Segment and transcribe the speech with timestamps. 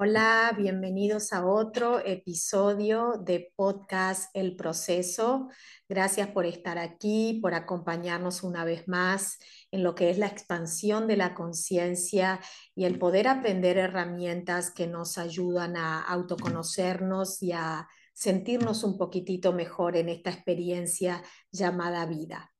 [0.00, 5.48] Hola, bienvenidos a otro episodio de podcast El Proceso.
[5.88, 9.40] Gracias por estar aquí, por acompañarnos una vez más
[9.72, 12.38] en lo que es la expansión de la conciencia
[12.76, 19.52] y el poder aprender herramientas que nos ayudan a autoconocernos y a sentirnos un poquitito
[19.52, 22.52] mejor en esta experiencia llamada vida.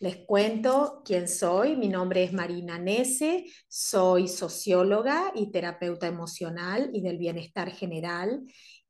[0.00, 1.76] Les cuento quién soy.
[1.76, 8.42] Mi nombre es Marina Nese, soy socióloga y terapeuta emocional y del bienestar general.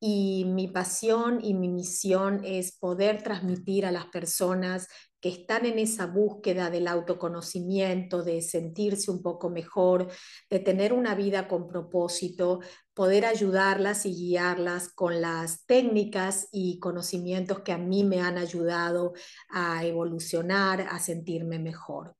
[0.06, 4.86] Y mi pasión y mi misión es poder transmitir a las personas
[5.18, 10.08] que están en esa búsqueda del autoconocimiento, de sentirse un poco mejor,
[10.50, 12.60] de tener una vida con propósito,
[12.92, 19.14] poder ayudarlas y guiarlas con las técnicas y conocimientos que a mí me han ayudado
[19.48, 22.14] a evolucionar, a sentirme mejor.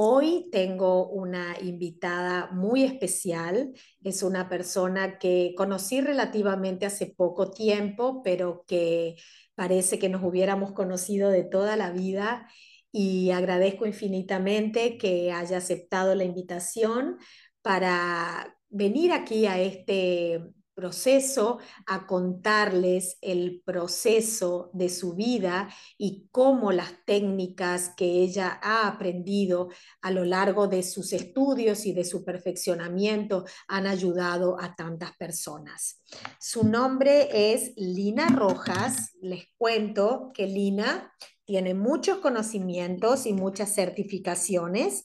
[0.00, 3.72] Hoy tengo una invitada muy especial.
[4.02, 9.16] Es una persona que conocí relativamente hace poco tiempo, pero que
[9.58, 12.46] Parece que nos hubiéramos conocido de toda la vida
[12.92, 17.18] y agradezco infinitamente que haya aceptado la invitación
[17.60, 20.44] para venir aquí a este
[20.78, 28.86] proceso a contarles el proceso de su vida y cómo las técnicas que ella ha
[28.86, 29.70] aprendido
[30.02, 36.00] a lo largo de sus estudios y de su perfeccionamiento han ayudado a tantas personas.
[36.38, 39.16] Su nombre es Lina Rojas.
[39.20, 41.12] Les cuento que Lina
[41.44, 45.02] tiene muchos conocimientos y muchas certificaciones.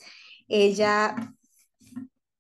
[0.48, 1.16] Ella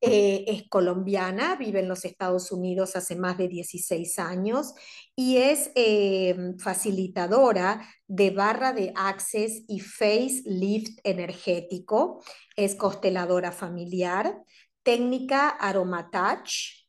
[0.06, 4.74] eh, es colombiana, vive en los Estados Unidos hace más de 16 años
[5.16, 12.22] y es eh, facilitadora de barra de access y face lift energético.
[12.58, 14.44] Es consteladora familiar,
[14.84, 16.86] técnica aromatouch,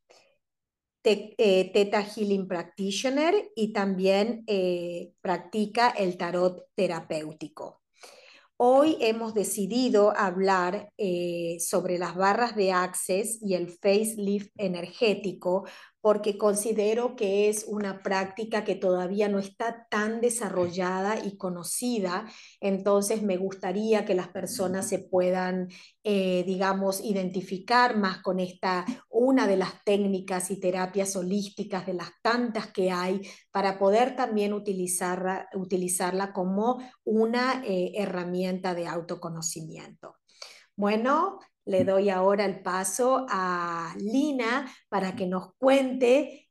[1.01, 4.45] te, eh, Theta Healing Practitioner y también
[5.21, 7.84] practica el tarot terapéutico.
[8.57, 15.67] Hoy hemos decidido hablar eh, sobre las barras de Access y el facelift energético
[16.05, 22.27] porque considero que es una práctica que todavía no está tan desarrollada y conocida,
[22.61, 25.71] entonces me gustaría que las personas se puedan,
[26.03, 32.11] eh, digamos, identificar más con esta, una de las técnicas y terapias holísticas de las
[32.21, 40.17] tantas que hay, para poder también utilizarla, utilizarla como una eh, herramienta de autoconocimiento.
[40.77, 46.49] Bueno, le doy ahora el paso a Lina para que nos cuente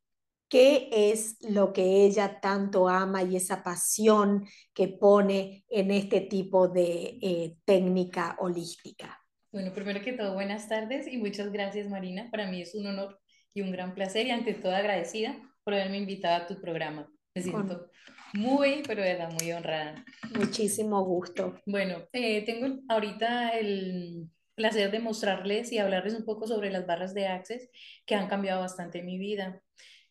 [0.50, 6.68] qué es lo que ella tanto ama y esa pasión que pone en este tipo
[6.68, 9.20] de eh, técnica holística.
[9.52, 12.30] Bueno, primero que todo, buenas tardes y muchas gracias Marina.
[12.32, 13.20] Para mí es un honor
[13.54, 17.08] y un gran placer y ante todo agradecida por haberme invitado a tu programa.
[17.36, 17.90] Me siento
[18.34, 20.04] muy, pero de verdad, muy honrada.
[20.36, 21.60] Muchísimo gusto.
[21.66, 27.14] Bueno, eh, tengo ahorita el placer de mostrarles y hablarles un poco sobre las barras
[27.14, 27.70] de Access
[28.06, 29.62] que han cambiado bastante mi vida.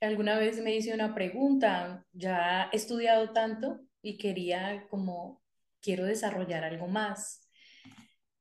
[0.01, 5.41] Alguna vez me hice una pregunta, ya he estudiado tanto y quería como,
[5.81, 7.49] quiero desarrollar algo más.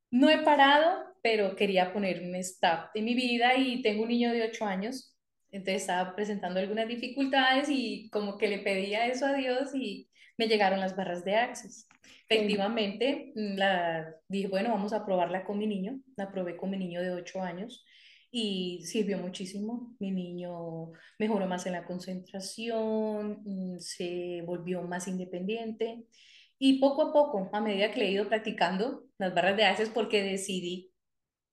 [0.10, 4.44] No he parado, pero quería ponerme stop en mi vida y tengo un niño de
[4.44, 5.16] 8 años,
[5.52, 10.10] entonces estaba presentando algunas dificultades y como que le pedía eso a Dios y
[10.42, 11.88] me llegaron las barras de Access.
[12.28, 16.00] Efectivamente, mm, la, dije, bueno, vamos a probarla con mi niño.
[16.16, 17.86] La probé con mi niño de 8 años
[18.32, 19.96] y sirvió muchísimo.
[20.00, 26.06] Mi niño mejoró más en la concentración, mm, se volvió más independiente
[26.58, 29.90] y poco a poco, a medida que le he ido practicando las barras de haces,
[29.90, 30.92] porque decidí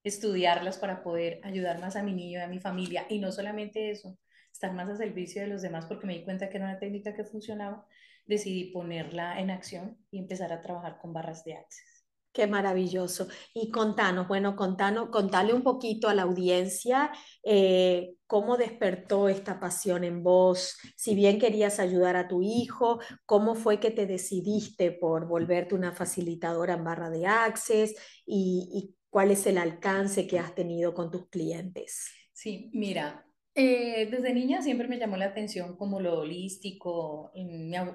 [0.03, 3.07] estudiarlas para poder ayudar más a mi niño y a mi familia.
[3.11, 4.17] Y no solamente eso,
[4.51, 7.15] estar más a servicio de los demás porque me di cuenta que era una técnica
[7.15, 7.87] que funcionaba,
[8.29, 12.05] decidí ponerla en acción y empezar a trabajar con barras de Access.
[12.31, 13.27] Qué maravilloso.
[13.55, 17.11] Y contanos, bueno, contanos, contale un poquito a la audiencia
[17.43, 23.55] eh, cómo despertó esta pasión en vos, si bien querías ayudar a tu hijo, cómo
[23.55, 29.31] fue que te decidiste por volverte una facilitadora en barra de Access y, y cuál
[29.31, 32.13] es el alcance que has tenido con tus clientes.
[32.33, 33.28] Sí, mira,
[33.61, 37.33] eh, desde niña siempre me llamó la atención como lo holístico.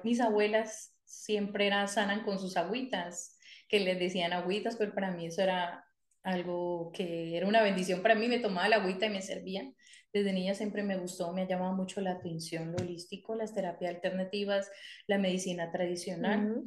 [0.04, 5.24] mis abuelas siempre eran sanan con sus agüitas, que les decían agüitas, pero para mí
[5.24, 5.86] eso era
[6.22, 8.28] algo que era una bendición para mí.
[8.28, 9.72] Me tomaba la agüita y me servía.
[10.12, 13.94] Desde niña siempre me gustó, me ha llamado mucho la atención lo holístico, las terapias
[13.94, 14.70] alternativas,
[15.06, 16.62] la medicina tradicional.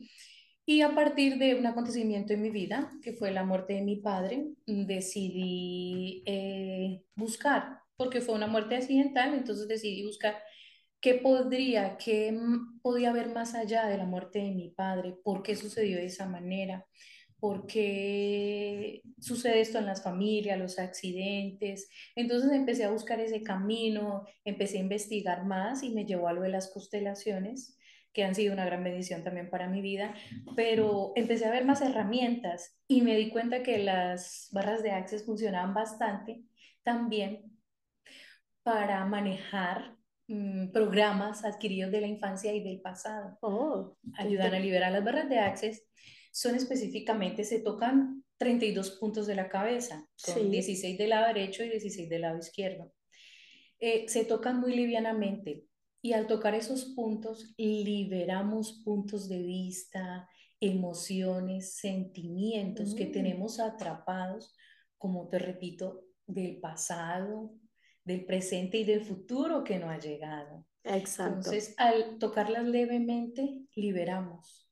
[0.66, 3.98] Y a partir de un acontecimiento en mi vida, que fue la muerte de mi
[3.98, 10.36] padre, decidí eh, buscar porque fue una muerte accidental, entonces decidí buscar
[11.02, 12.38] qué podría, qué
[12.82, 16.28] podía haber más allá de la muerte de mi padre, por qué sucedió de esa
[16.28, 16.86] manera,
[17.40, 21.90] por qué sucede esto en las familias, los accidentes.
[22.16, 26.42] Entonces empecé a buscar ese camino, empecé a investigar más y me llevó a lo
[26.42, 27.78] de las constelaciones
[28.14, 30.16] que han sido una gran bendición también para mi vida,
[30.56, 35.24] pero empecé a ver más herramientas y me di cuenta que las barras de Access
[35.24, 36.42] funcionaban bastante
[36.82, 37.57] también
[38.68, 39.96] para manejar
[40.28, 43.38] mm, programas adquiridos de la infancia y del pasado.
[43.40, 45.88] Oh, Ayudan a liberar las barras de Access.
[46.34, 51.70] Son específicamente, se tocan 32 puntos de la cabeza, son 16 del lado derecho y
[51.70, 52.92] 16 del lado izquierdo.
[53.80, 55.64] Eh, se tocan muy livianamente,
[56.02, 60.28] y al tocar esos puntos, liberamos puntos de vista,
[60.60, 63.12] emociones, sentimientos que mm.
[63.14, 64.54] tenemos atrapados,
[64.98, 67.54] como te repito, del pasado,
[68.08, 70.66] del presente y del futuro que no ha llegado.
[70.86, 71.50] Exacto.
[71.50, 74.72] Entonces, al tocarlas levemente, liberamos.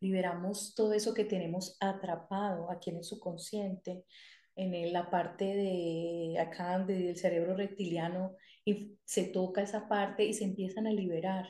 [0.00, 4.04] Liberamos todo eso que tenemos atrapado aquí en el subconsciente,
[4.56, 8.34] en la parte de acá del cerebro reptiliano
[8.64, 11.48] y se toca esa parte y se empiezan a liberar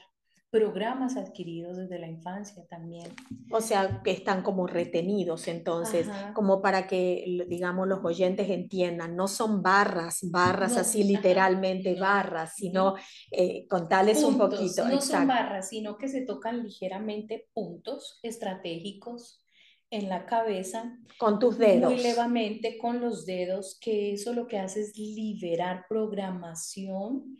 [0.52, 3.06] programas adquiridos desde la infancia también.
[3.50, 9.28] O sea, que están como retenidos, entonces, como para que, digamos, los oyentes entiendan, no
[9.28, 12.96] son barras, barras así literalmente barras, sino
[13.30, 14.86] eh, contarles un poquito.
[14.86, 19.42] No son barras, sino que se tocan ligeramente puntos estratégicos
[19.88, 20.98] en la cabeza.
[21.18, 21.94] Con tus dedos.
[21.94, 27.38] Muy levemente con los dedos, que eso lo que hace es liberar programación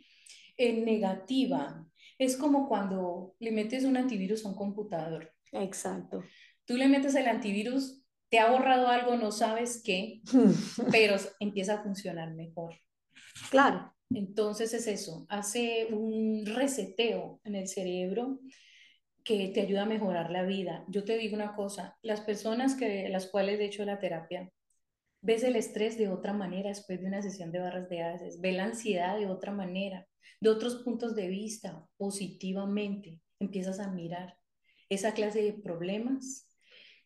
[0.57, 1.87] en negativa.
[2.23, 5.33] Es como cuando le metes un antivirus a un computador.
[5.51, 6.23] Exacto.
[6.65, 10.21] Tú le metes el antivirus, te ha borrado algo, no sabes qué,
[10.91, 12.75] pero empieza a funcionar mejor.
[13.49, 13.93] Claro.
[14.09, 18.39] Entonces es eso, hace un reseteo en el cerebro
[19.23, 20.85] que te ayuda a mejorar la vida.
[20.87, 24.51] Yo te digo una cosa, las personas que las cuales he hecho la terapia,
[25.21, 28.55] ves el estrés de otra manera después de una sesión de barras de haces, ves
[28.55, 30.05] la ansiedad de otra manera,
[30.39, 34.37] de otros puntos de vista, positivamente, empiezas a mirar
[34.89, 36.47] esa clase de problemas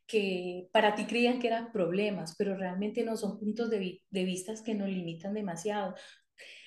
[0.05, 4.53] que para ti creían que eran problemas, pero realmente no son puntos de, de vista
[4.63, 5.95] que nos limitan demasiado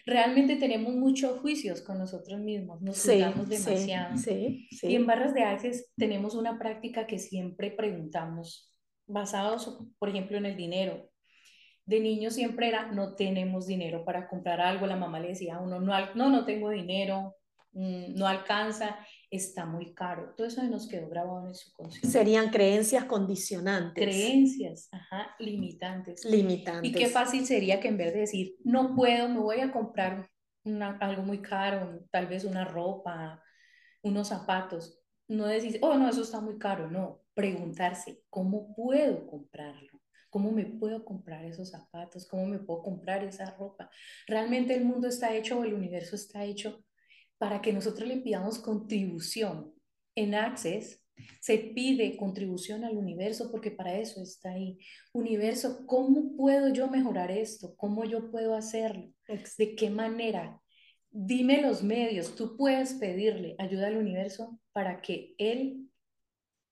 [0.05, 4.17] realmente tenemos muchos juicios con nosotros mismos, nos juzgamos demasiado.
[4.17, 8.75] Sí, y en barras de Access tenemos una práctica que siempre preguntamos,
[9.06, 11.11] basados, por ejemplo, en el dinero.
[11.90, 15.60] De niño siempre era, no tenemos dinero para comprar algo, la mamá le decía a
[15.60, 17.34] uno, no, no, no tengo dinero,
[17.72, 18.96] mm, no alcanza,
[19.28, 20.32] está muy caro.
[20.37, 22.08] Todo eso nos quedó grabado en su conciencia.
[22.08, 24.04] Serían creencias condicionantes.
[24.04, 26.25] Creencias, ajá, limitantes.
[26.25, 26.88] Limitantes.
[26.88, 30.31] Y qué fácil sería que en vez de decir, no puedo, me voy a comprar
[31.00, 33.43] algo muy caro, tal vez una ropa,
[34.04, 40.00] unos zapatos, no decir, oh, no, eso está muy caro, no, preguntarse, ¿cómo puedo comprarlo?
[40.31, 42.27] ¿Cómo me puedo comprar esos zapatos?
[42.27, 43.91] ¿Cómo me puedo comprar esa ropa?
[44.27, 46.85] Realmente el mundo está hecho o el universo está hecho
[47.38, 49.75] para que nosotros le pidamos contribución.
[50.15, 51.03] En Access
[51.41, 54.79] se pide contribución al universo porque para eso está ahí.
[55.12, 57.75] Universo, ¿cómo puedo yo mejorar esto?
[57.77, 59.12] ¿Cómo yo puedo hacerlo?
[59.59, 60.60] ¿De qué manera?
[61.10, 62.37] Dime los medios.
[62.37, 65.91] Tú puedes pedirle ayuda al universo para que Él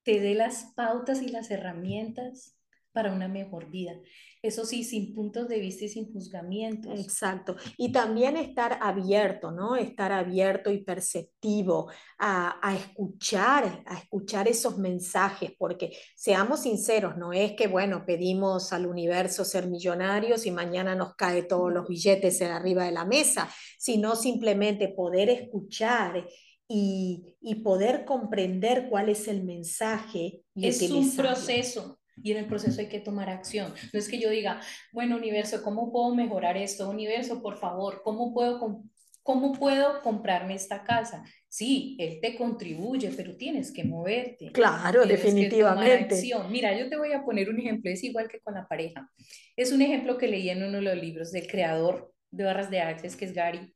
[0.03, 2.58] te dé las pautas y las herramientas
[2.99, 3.93] para una mejor vida.
[4.41, 6.99] Eso sí, sin puntos de vista y sin juzgamientos.
[6.99, 7.55] Exacto.
[7.77, 9.77] Y también estar abierto, ¿no?
[9.77, 17.31] Estar abierto y perceptivo a, a, escuchar, a escuchar esos mensajes, porque seamos sinceros, no
[17.31, 22.41] es que, bueno, pedimos al universo ser millonarios y mañana nos cae todos los billetes
[22.41, 26.27] en arriba de la mesa, sino simplemente poder escuchar.
[26.71, 30.43] Y, y poder comprender cuál es el mensaje.
[30.53, 33.73] Y es un proceso, y en el proceso hay que tomar acción.
[33.93, 34.61] No es que yo diga,
[34.91, 36.89] bueno, universo, ¿cómo puedo mejorar esto?
[36.89, 38.83] Universo, por favor, ¿cómo puedo,
[39.23, 41.23] cómo puedo comprarme esta casa?
[41.47, 44.51] Sí, él te contribuye, pero tienes que moverte.
[44.51, 46.15] Claro, definitivamente.
[46.49, 49.09] Mira, yo te voy a poner un ejemplo, es igual que con la pareja.
[49.55, 52.81] Es un ejemplo que leí en uno de los libros del creador de Barras de
[52.81, 53.73] Access, que es Gary.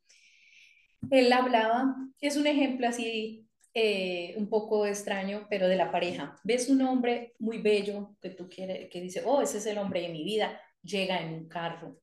[1.10, 6.36] Él hablaba, es un ejemplo así eh, un poco extraño, pero de la pareja.
[6.44, 10.02] Ves un hombre muy bello que tú quieres, que dice, oh, ese es el hombre
[10.02, 12.00] de mi vida, llega en un carro.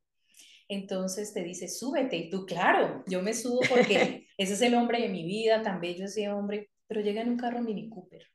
[0.69, 5.01] Entonces te dice, súbete, y tú, claro, yo me subo porque ese es el hombre
[5.03, 8.27] de mi vida, tan bello ese hombre, pero llega en un carro Mini Cooper.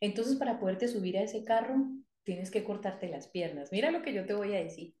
[0.00, 1.76] Entonces, para poderte subir a ese carro,
[2.24, 3.70] tienes que cortarte las piernas.
[3.72, 4.94] Mira lo que yo te voy a decir.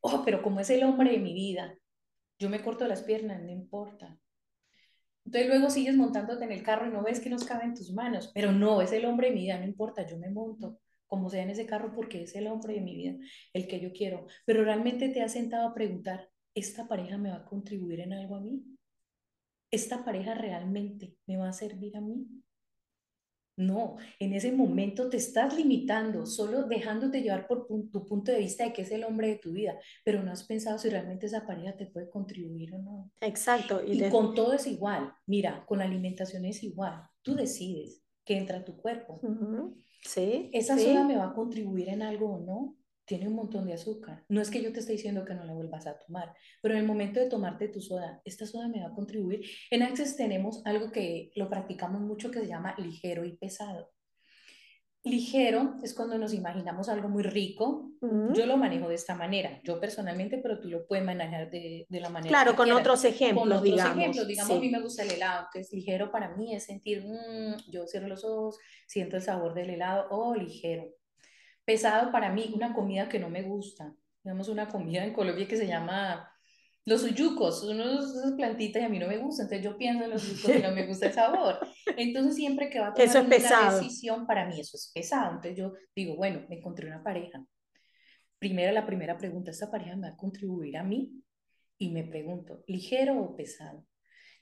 [0.00, 1.76] Oh, pero como es el hombre de mi vida,
[2.40, 4.19] Yo me corto las piernas, no importa.
[5.24, 7.92] Entonces luego sigues montándote en el carro y no ves que nos cabe en tus
[7.92, 11.28] manos, pero no, es el hombre de mi vida, no importa, yo me monto como
[11.28, 13.16] sea en ese carro porque es el hombre de mi vida,
[13.52, 14.26] el que yo quiero.
[14.46, 18.36] Pero realmente te has sentado a preguntar, ¿esta pareja me va a contribuir en algo
[18.36, 18.62] a mí?
[19.72, 22.26] ¿Esta pareja realmente me va a servir a mí?
[23.60, 28.64] No, en ese momento te estás limitando, solo dejándote llevar por tu punto de vista
[28.64, 31.46] de que es el hombre de tu vida, pero no has pensado si realmente esa
[31.46, 33.12] pareja te puede contribuir o no.
[33.20, 33.82] Exacto.
[33.86, 35.12] Y, con todo es igual.
[35.26, 37.02] Mira, con la alimentación es igual.
[37.20, 39.20] Tú decides que entra a tu cuerpo.
[40.04, 40.48] Sí.
[40.54, 42.79] ¿Esa soda me va a contribuir en algo o no?
[43.10, 44.24] Tiene un montón de azúcar.
[44.28, 46.80] No es que yo te esté diciendo que no la vuelvas a tomar, pero en
[46.82, 49.44] el momento de tomarte tu soda, esta soda me va a contribuir.
[49.72, 53.90] En Access tenemos algo que lo practicamos mucho que se llama ligero y pesado.
[55.02, 57.90] Ligero es cuando nos imaginamos algo muy rico.
[58.32, 62.00] Yo lo manejo de esta manera, yo personalmente, pero tú lo puedes manejar de, de
[62.00, 63.98] la manera Claro, con otros ejemplos, con otros digamos.
[63.98, 64.26] ejemplos.
[64.28, 67.88] Digamos, a mí me gusta el helado, entonces ligero para mí es sentir, mmm, yo
[67.88, 70.84] cierro los ojos, siento el sabor del helado, o oh, ligero
[71.64, 73.94] pesado para mí, una comida que no me gusta.
[74.22, 76.30] Tenemos una comida en Colombia que se llama
[76.86, 80.10] los uyucos, son unas plantitas y a mí no me gustan, entonces yo pienso en
[80.10, 81.58] los uyucos y no me gusta el sabor.
[81.96, 83.78] Entonces siempre que va a tomar eso es una pesado.
[83.78, 85.34] decisión, para mí eso es pesado.
[85.34, 87.44] Entonces yo digo, bueno, me encontré una pareja.
[88.38, 91.22] Primera, la primera pregunta, ¿esta pareja me va a contribuir a mí?
[91.78, 93.86] Y me pregunto, ¿ligero o pesado?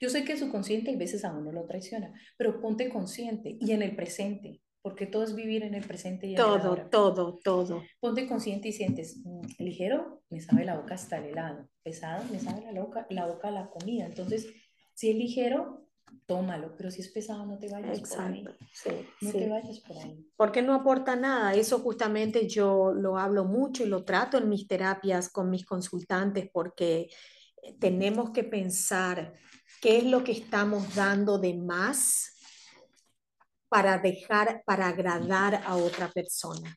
[0.01, 3.73] Yo sé que su consciente a veces a uno lo traiciona, pero ponte consciente y
[3.73, 6.89] en el presente porque todo es vivir en el presente y en todo, el ahora.
[6.89, 11.69] Todo, todo, Ponte consciente y sientes, mm, ligero, me sabe la boca hasta el helado,
[11.83, 14.07] pesado, me sabe la boca, la boca la comida.
[14.07, 14.47] Entonces,
[14.95, 15.87] si es ligero,
[16.25, 18.49] tómalo, pero si es pesado, no te vayas por ahí.
[18.73, 18.91] Sí,
[19.21, 20.27] no te vayas por ahí.
[20.37, 21.53] Porque no aporta nada.
[21.53, 26.49] Eso justamente yo lo hablo mucho y lo trato en mis terapias con mis consultantes
[26.51, 27.11] porque
[27.79, 29.35] tenemos que pensar
[29.83, 32.38] qué es lo que estamos dando de más
[33.69, 36.77] para dejar, para agradar a otra persona.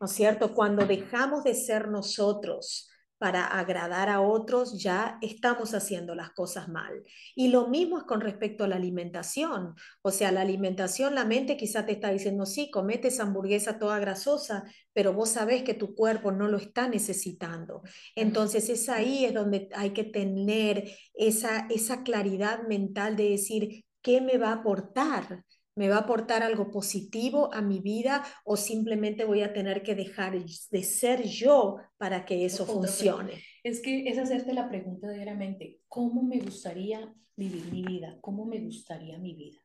[0.00, 0.54] ¿No es cierto?
[0.54, 7.04] Cuando dejamos de ser nosotros para agradar a otros, ya estamos haciendo las cosas mal.
[7.34, 9.74] Y lo mismo es con respecto a la alimentación.
[10.00, 13.98] O sea, la alimentación, la mente quizá te está diciendo, sí, comete esa hamburguesa toda
[13.98, 17.82] grasosa, pero vos sabés que tu cuerpo no lo está necesitando.
[18.16, 24.22] Entonces es ahí es donde hay que tener esa, esa claridad mental de decir, ¿qué
[24.22, 25.44] me va a aportar?
[25.76, 29.94] ¿Me va a aportar algo positivo a mi vida o simplemente voy a tener que
[29.94, 33.42] dejar de ser yo para que eso funcione?
[33.62, 38.18] Es que es hacerte la pregunta diariamente, ¿cómo me gustaría vivir mi vida?
[38.20, 39.58] ¿Cómo me gustaría mi vida?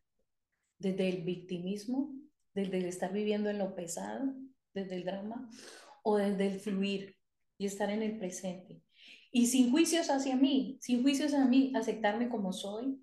[0.78, 2.14] ¿Desde el victimismo?
[2.54, 4.34] ¿Desde el estar viviendo en lo pesado?
[4.74, 5.50] ¿Desde el drama?
[6.04, 7.16] ¿O desde el fluir
[7.58, 8.82] y estar en el presente?
[9.32, 12.98] Y sin juicios hacia mí, sin juicios a mí, aceptarme como soy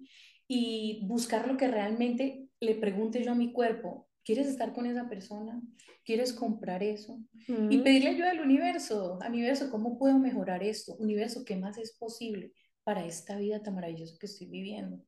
[0.48, 5.08] y buscar lo que realmente le pregunte yo a mi cuerpo, ¿quieres estar con esa
[5.08, 5.60] persona?
[6.04, 7.18] ¿Quieres comprar eso?
[7.48, 10.94] Y pedirle ayuda al universo, al universo, ¿cómo puedo mejorar esto?
[10.96, 12.52] Universo, ¿qué más es posible
[12.84, 15.04] para esta vida tan maravillosa que estoy viviendo?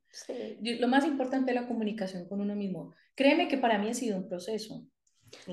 [0.61, 2.93] Lo más importante es la comunicación con uno mismo.
[3.15, 4.85] Créeme que para mí ha sido un proceso.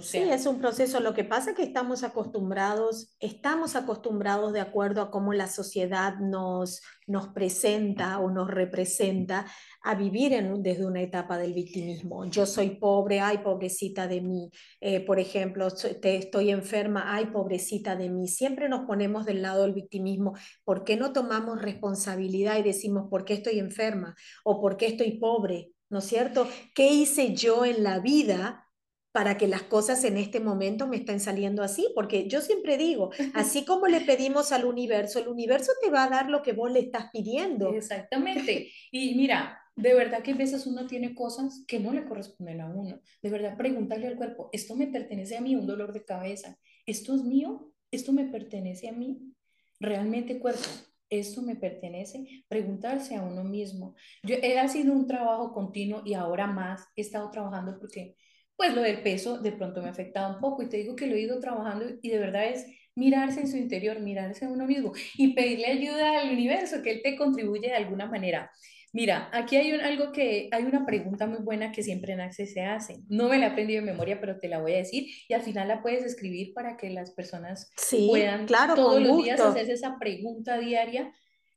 [0.01, 0.99] Sí, es un proceso.
[0.99, 6.15] Lo que pasa es que estamos acostumbrados, estamos acostumbrados de acuerdo a cómo la sociedad
[6.19, 9.45] nos, nos presenta o nos representa
[9.83, 12.25] a vivir en, desde una etapa del victimismo.
[12.25, 14.51] Yo soy pobre, ay, pobrecita de mí.
[14.79, 18.27] Eh, por ejemplo, te, estoy enferma, ay, pobrecita de mí.
[18.27, 20.33] Siempre nos ponemos del lado del victimismo.
[20.63, 24.15] ¿Por qué no tomamos responsabilidad y decimos, ¿por qué estoy enferma?
[24.43, 25.71] ¿O por qué estoy pobre?
[25.89, 26.47] ¿No es cierto?
[26.73, 28.65] ¿Qué hice yo en la vida
[29.11, 33.11] para que las cosas en este momento me estén saliendo así, porque yo siempre digo,
[33.33, 36.71] así como le pedimos al universo, el universo te va a dar lo que vos
[36.71, 37.73] le estás pidiendo.
[37.73, 38.71] Exactamente.
[38.91, 42.67] Y mira, de verdad que a veces uno tiene cosas que no le corresponden a
[42.67, 43.01] uno.
[43.21, 45.55] De verdad, preguntarle al cuerpo, ¿esto me pertenece a mí?
[45.55, 46.57] Un dolor de cabeza.
[46.85, 47.73] ¿Esto es mío?
[47.89, 49.33] ¿Esto me pertenece a mí?
[49.79, 50.67] ¿Realmente cuerpo?
[51.09, 52.45] ¿Esto me pertenece?
[52.47, 53.95] Preguntarse a uno mismo.
[54.23, 58.15] Yo, he ha sido un trabajo continuo y ahora más he estado trabajando porque
[58.61, 61.07] pues lo del peso de pronto me ha afectado un poco y te digo que
[61.07, 64.67] lo he ido trabajando y de verdad es mirarse en su interior, mirarse a uno
[64.67, 68.51] mismo y pedirle ayuda al universo, que él te contribuye de alguna manera.
[68.93, 72.53] Mira, aquí hay un, algo que, hay una pregunta muy buena que siempre en Access
[72.53, 72.99] se hace.
[73.09, 75.41] No me la he aprendido de memoria, pero te la voy a decir y al
[75.41, 79.97] final la puedes escribir para que las personas puedan claro, todos los días hacerse esa
[79.97, 81.11] pregunta diaria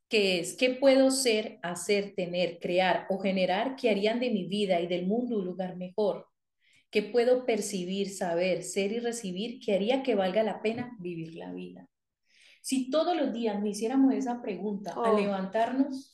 [0.09, 4.79] que es, ¿qué puedo ser, hacer, tener, crear o generar que harían de mi vida
[4.79, 6.25] y del mundo un lugar mejor?
[6.95, 11.51] ¿Qué puedo percibir, saber, ser y recibir que haría que valga la pena vivir la
[11.51, 11.89] vida?
[12.61, 15.19] Si todos los días nos hiciéramos esa pregunta al Oh.
[15.19, 16.13] levantarnos,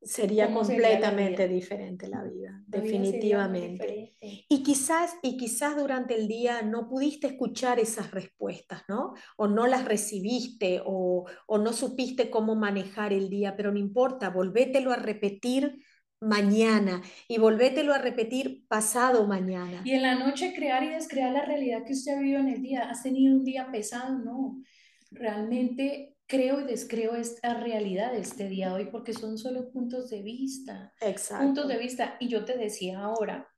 [0.00, 4.14] Sería ¿Cómo sería la completamente diferente la vida, la definitivamente.
[4.48, 9.12] Y quizás, y quizás durante el día no pudiste escuchar esas respuestas, ¿no?
[9.36, 14.30] O no las recibiste o, o no supiste cómo manejar el día, pero no importa,
[14.30, 15.84] volvételo a repetir
[16.22, 19.82] mañana y volvételo a repetir pasado mañana.
[19.84, 22.62] Y en la noche crear y descrear la realidad que usted ha vivido en el
[22.62, 22.88] día.
[22.88, 24.18] ¿Has tenido un día pesado?
[24.18, 24.62] No.
[25.10, 30.22] Realmente creo y descreo esta realidad de este día hoy porque son solo puntos de
[30.22, 30.92] vista.
[31.00, 31.44] Exacto.
[31.44, 32.16] Puntos de vista.
[32.20, 33.48] Y yo te decía ahora,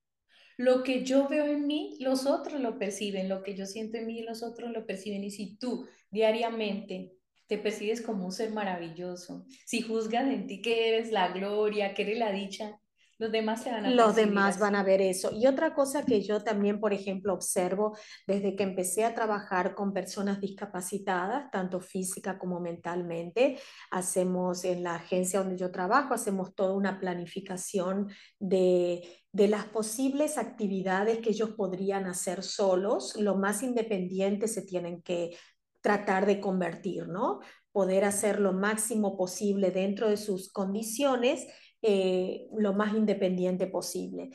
[0.56, 3.28] lo que yo veo en mí, los otros lo perciben.
[3.28, 5.22] Lo que yo siento en mí, los otros lo perciben.
[5.22, 7.13] Y si tú diariamente
[7.46, 12.02] te percibes como un ser maravilloso, si juzgas en ti que eres la gloria, que
[12.02, 12.80] eres la dicha,
[13.18, 15.30] los demás te van a Los demás van a ver eso.
[15.32, 17.96] Y otra cosa que yo también, por ejemplo, observo
[18.26, 23.58] desde que empecé a trabajar con personas discapacitadas, tanto física como mentalmente,
[23.90, 28.10] hacemos en la agencia donde yo trabajo, hacemos toda una planificación
[28.40, 35.02] de, de las posibles actividades que ellos podrían hacer solos, lo más independientes se tienen
[35.02, 35.36] que
[35.84, 37.40] tratar de convertir, ¿no?
[37.70, 41.46] Poder hacer lo máximo posible dentro de sus condiciones
[41.82, 44.30] eh, lo más independiente posible.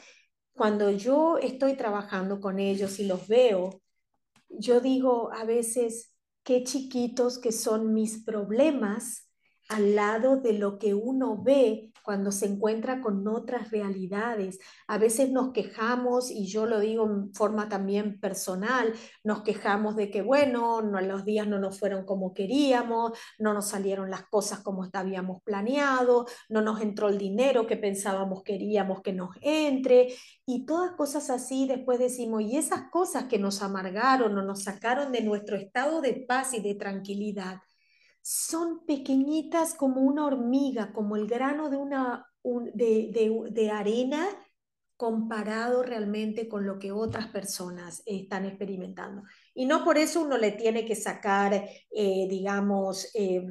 [0.54, 3.82] Cuando yo estoy trabajando con ellos y los veo,
[4.48, 6.14] yo digo a veces,
[6.44, 9.32] qué chiquitos que son mis problemas
[9.70, 14.58] al lado de lo que uno ve cuando se encuentra con otras realidades.
[14.88, 18.92] A veces nos quejamos, y yo lo digo en forma también personal,
[19.24, 23.68] nos quejamos de que, bueno, no, los días no nos fueron como queríamos, no nos
[23.68, 29.14] salieron las cosas como habíamos planeado, no nos entró el dinero que pensábamos queríamos que
[29.14, 30.08] nos entre,
[30.48, 35.12] y todas cosas así, después decimos, y esas cosas que nos amargaron o nos sacaron
[35.12, 37.60] de nuestro estado de paz y de tranquilidad,
[38.22, 44.28] son pequeñitas como una hormiga, como el grano de, una, un, de, de, de, arena
[45.00, 49.24] comparado realmente con lo que otras personas están experimentando.
[49.54, 53.42] Y no por eso uno le tiene que sacar, eh, digamos, eh,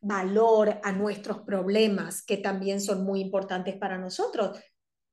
[0.00, 4.56] valor a nuestros problemas, que también son muy importantes para nosotros,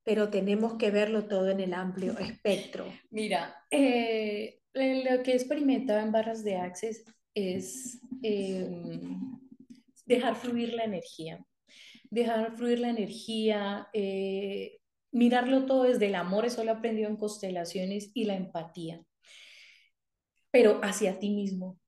[0.04, 2.86] pero tenemos que verlo todo en el amplio espectro.
[3.10, 8.70] Mira, eh, lo que he experimentado en barras de Access es eh,
[10.06, 11.46] dejar fluir la energía,
[12.10, 14.80] dejar fluir la energía, eh,
[15.12, 19.04] mirarlo todo desde el amor, eso lo he aprendido en constelaciones y la empatía,
[20.52, 21.80] pero hacia ti mismo,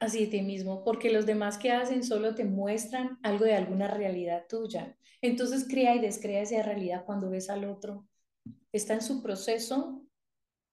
[0.00, 4.44] hacia ti mismo, porque los demás que hacen solo te muestran algo de alguna realidad
[4.48, 4.96] tuya.
[5.22, 8.06] Entonces crea y descrea esa realidad cuando ves al otro.
[8.72, 10.04] Está en su proceso,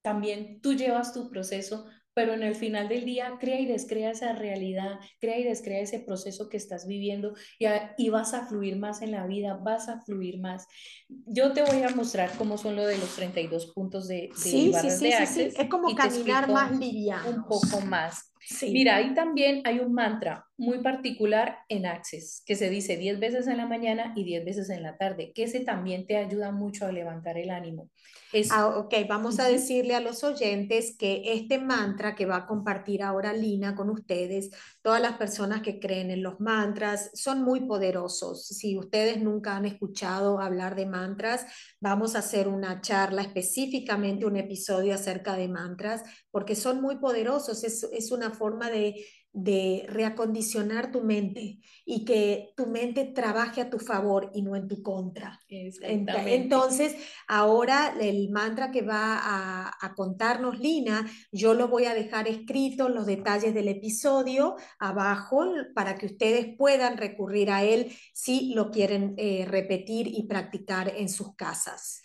[0.02, 4.34] también tú llevas tu proceso, pero en el final del día crea y descrea esa
[4.34, 8.78] realidad, crea y descrea ese proceso que estás viviendo y, a, y, vas a fluir
[8.78, 10.68] más en la vida, vas a fluir más.
[11.08, 14.70] Yo te voy a mostrar cómo son lo de los 32 puntos de, de sí,
[14.70, 15.54] barras sí, sí, de sí, Access.
[15.54, 17.30] sí, es como caminar más liviano.
[17.30, 18.33] Un poco más.
[18.46, 18.72] Sí.
[18.72, 23.48] Mira, ahí también hay un mantra muy particular en Access que se dice 10 veces
[23.48, 26.86] en la mañana y 10 veces en la tarde, que ese también te ayuda mucho
[26.86, 27.90] a levantar el ánimo.
[28.32, 32.48] Es, ah, ok, vamos a decirle a los oyentes que este mantra que va a
[32.48, 34.50] compartir ahora Lina con ustedes,
[34.82, 38.48] todas las personas que creen en los mantras son muy poderosos.
[38.48, 41.46] Si ustedes nunca han escuchado hablar de mantras,
[41.80, 47.64] vamos a hacer una charla específicamente, un episodio acerca de mantras, porque son muy poderosos.
[47.64, 53.70] Es, es una forma de, de reacondicionar tu mente y que tu mente trabaje a
[53.70, 55.40] tu favor y no en tu contra.
[55.50, 56.96] Entonces,
[57.28, 62.90] ahora el mantra que va a, a, contarnos Lina, yo lo voy a dejar escrito
[62.90, 69.16] los detalles del episodio abajo para que ustedes puedan recurrir a él si lo quieren
[69.18, 72.03] eh, repetir y practicar en sus casas.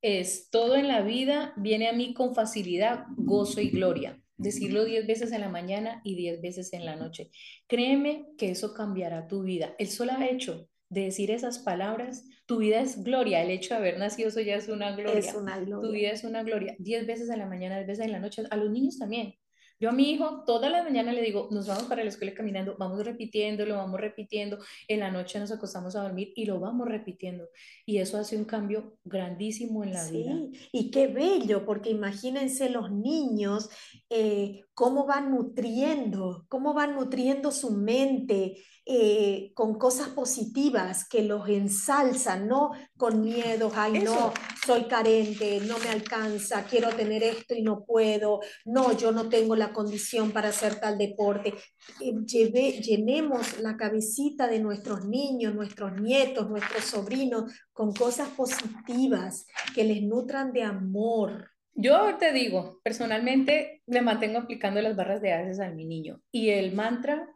[0.00, 5.06] Es todo en la vida viene a mí con facilidad, gozo y gloria decirlo 10
[5.06, 7.30] veces en la mañana y 10 veces en la noche.
[7.66, 9.74] Créeme que eso cambiará tu vida.
[9.78, 13.42] El solo hecho de decir esas palabras, tu vida es gloria.
[13.42, 15.18] El hecho de haber nacido, eso ya es una gloria.
[15.18, 15.88] Es una gloria.
[15.88, 16.76] Tu vida es una gloria.
[16.78, 18.44] 10 veces en la mañana, 10 veces en la noche.
[18.50, 19.34] A los niños también.
[19.80, 22.76] Yo a mi hijo todas las mañanas le digo, nos vamos para la escuela caminando,
[22.78, 26.88] vamos repitiendo, lo vamos repitiendo, en la noche nos acostamos a dormir y lo vamos
[26.88, 27.48] repitiendo.
[27.86, 30.36] Y eso hace un cambio grandísimo en la sí, vida.
[30.72, 33.70] Y qué bello, porque imagínense los niños,
[34.10, 41.48] eh, cómo van nutriendo, cómo van nutriendo su mente eh, con cosas positivas que los
[41.48, 44.32] ensalzan, no con miedos, ay no,
[44.64, 49.56] soy carente, no me alcanza, quiero tener esto y no puedo, no, yo no tengo
[49.56, 51.54] la condición para hacer tal deporte.
[52.00, 59.44] Eh, lleve, llenemos la cabecita de nuestros niños, nuestros nietos, nuestros sobrinos con cosas positivas
[59.74, 61.57] que les nutran de amor.
[61.80, 66.48] Yo te digo, personalmente le mantengo aplicando las barras de haces a mi niño y
[66.48, 67.28] el mantra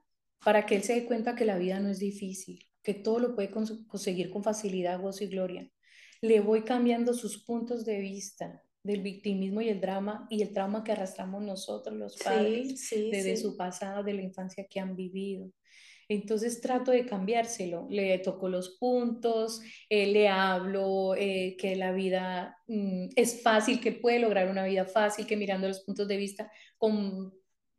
[0.44, 3.36] para que él se dé cuenta que la vida no es difícil, que todo lo
[3.36, 5.70] puede conseguir con facilidad, gozo y gloria.
[6.20, 10.82] Le voy cambiando sus puntos de vista del victimismo y el drama y el trauma
[10.82, 15.52] que arrastramos nosotros los padres desde su pasado, de la infancia que han vivido.
[16.12, 22.58] Entonces trato de cambiárselo, le toco los puntos, eh, le hablo eh, que la vida
[22.66, 26.52] mm, es fácil, que puede lograr una vida fácil, que mirando los puntos de vista
[26.76, 27.32] con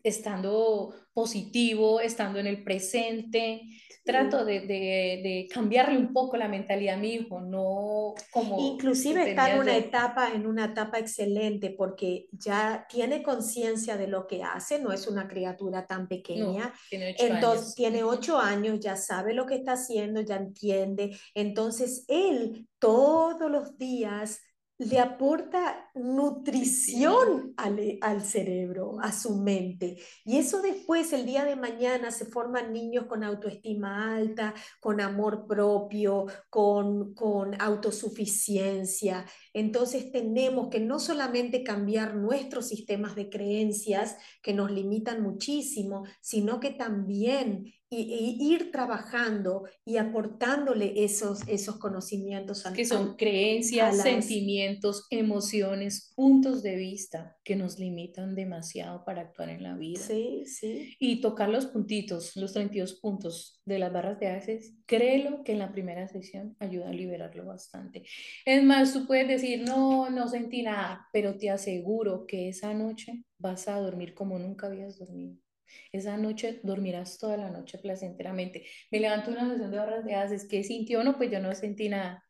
[0.03, 3.61] estando positivo, estando en el presente.
[4.05, 8.59] Trato de, de, cambiarle un poco la mentalidad a mi hijo, no como...
[8.59, 14.27] Inclusive está en una etapa, en una etapa excelente porque ya tiene conciencia de lo
[14.27, 16.73] que hace, no es una criatura tan pequeña.
[16.89, 21.17] tiene Entonces tiene ocho años, ya sabe lo que está haciendo, ya entiende.
[21.33, 24.41] Entonces él todos los días
[24.89, 29.97] le aporta nutrición al, cerebro, a su mente.
[30.25, 35.45] Y eso después, el día de mañana, se forman niños con autoestima alta, con amor
[35.47, 39.25] propio, con, con autosuficiencia.
[39.53, 46.59] Entonces tenemos que no solamente cambiar nuestros sistemas de creencias que nos limitan muchísimo, sino
[46.59, 52.63] que también y, ir trabajando y aportándole esos, esos conocimientos.
[52.75, 59.63] que son creencias, sentimientos, emociones, puntos de vista que nos limitan demasiado para actuar en
[59.63, 60.01] la vida.
[60.01, 60.95] Sí, sí.
[60.99, 65.59] Y tocar los puntitos, los 32 puntos de las barras de haces, créelo que en
[65.59, 68.03] la primera sesión ayuda a liberarlo bastante.
[68.45, 73.23] Es más, tú puedes decir, no, no sentí nada, pero te aseguro que esa noche
[73.37, 75.42] vas a dormir como nunca habías dormido.
[75.91, 78.65] Esa noche dormirás toda la noche placenteramente.
[78.91, 80.47] Me levanto una sesión de barras de haces.
[80.47, 81.03] ¿Qué sintió?
[81.03, 82.23] No, pues yo no sentí nada.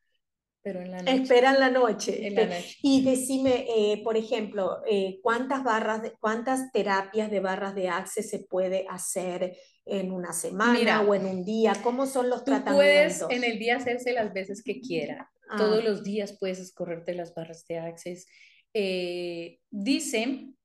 [0.63, 1.21] Pero en la noche.
[1.21, 2.27] Espera en la noche.
[2.27, 2.77] En la noche.
[2.81, 8.29] Y decime, eh, por ejemplo, eh, ¿cuántas barras, de, cuántas terapias de barras de access
[8.29, 11.73] se puede hacer en una semana o en un día?
[11.83, 15.29] ¿Cómo son los tú Puedes en el día hacerse las veces que quiera.
[15.49, 15.57] Ah.
[15.57, 18.25] Todos los días puedes escorrerte las barras de access.
[18.73, 20.57] Eh, dicen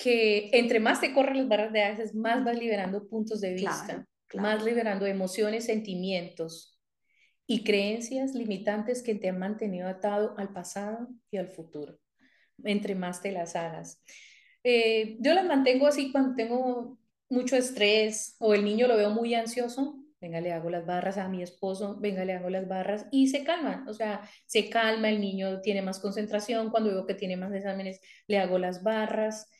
[0.00, 4.06] que entre más te corren las barras de haces, más vas liberando puntos de vista,
[4.34, 6.80] más liberando emociones, sentimientos
[7.46, 11.98] y creencias limitantes que te han mantenido atado al pasado y al futuro,
[12.64, 14.02] entre más te las hagas.
[14.64, 19.34] Eh, yo las mantengo así cuando tengo mucho estrés o el niño lo veo muy
[19.34, 23.28] ansioso, venga, le hago las barras a mi esposo, venga, le hago las barras y
[23.28, 27.36] se calma, o sea, se calma, el niño tiene más concentración, cuando veo que tiene
[27.36, 29.50] más exámenes, le hago las barras.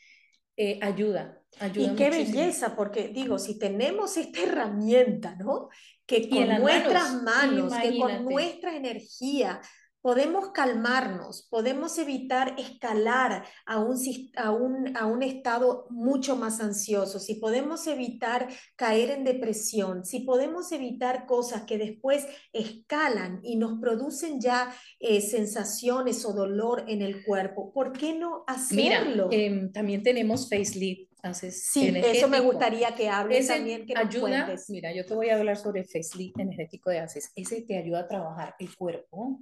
[0.62, 1.92] Eh, ayuda, ayuda.
[1.92, 5.70] Y qué belleza, porque digo, si tenemos esta herramienta, ¿no?
[6.04, 9.62] Que con nuestras manos, que con nuestra energía
[10.02, 13.96] podemos calmarnos, podemos evitar escalar a un,
[14.36, 20.20] a, un, a un, estado mucho más ansioso, si podemos evitar caer en depresión, si
[20.20, 27.02] podemos evitar cosas que después escalan y nos producen ya eh, sensaciones o dolor en
[27.02, 29.28] el cuerpo, ¿por qué no hacerlo?
[29.28, 31.10] Mira, em, también tenemos facelift.
[31.50, 35.58] sí, eso me gustaría que hables también, que ayuda, Mira, yo te voy a hablar
[35.58, 37.32] sobre facelift energético de ACES.
[37.36, 39.38] Ese te ayuda a trabajar el cuerpo,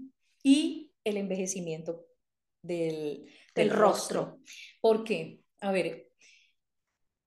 [0.48, 2.06] y el envejecimiento
[2.62, 4.40] del, del rostro.
[4.80, 5.42] ¿Por qué?
[5.61, 6.11] A ver,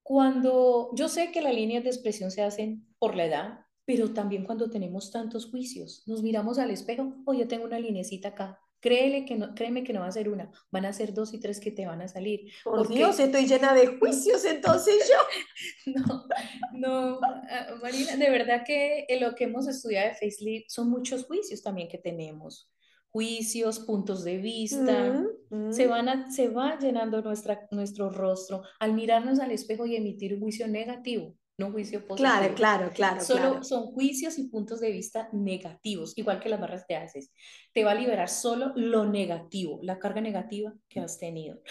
[0.02, 4.44] cuando yo sé que las líneas de expresión se hacen por la edad, pero también
[4.44, 9.36] cuando tenemos tantos juicios, nos miramos al espejo, oye, tengo una linecita acá, Créele que
[9.36, 11.70] no, créeme que no va a ser una, van a ser dos y tres que
[11.70, 12.52] te van a salir.
[12.64, 15.94] Por Dios, estoy llena de juicios entonces yo.
[15.94, 16.26] no,
[16.74, 21.62] no, ah, Marina, de verdad que lo que hemos estudiado de Facelift son muchos juicios
[21.62, 22.71] también que tenemos
[23.12, 25.24] juicios, puntos de vista,
[25.72, 30.40] Se, van se va llenando nuestra, nuestro rostro al mirarnos al espejo y emitir un
[30.40, 32.30] juicio negativo, no juicio positivo.
[32.30, 33.22] Claro, claro, claro.
[33.22, 37.32] Solo son juicios y puntos de vista negativos, igual que las barras de haces.
[37.74, 41.62] Te va a liberar solo lo negativo, la carga negativa que has tenido.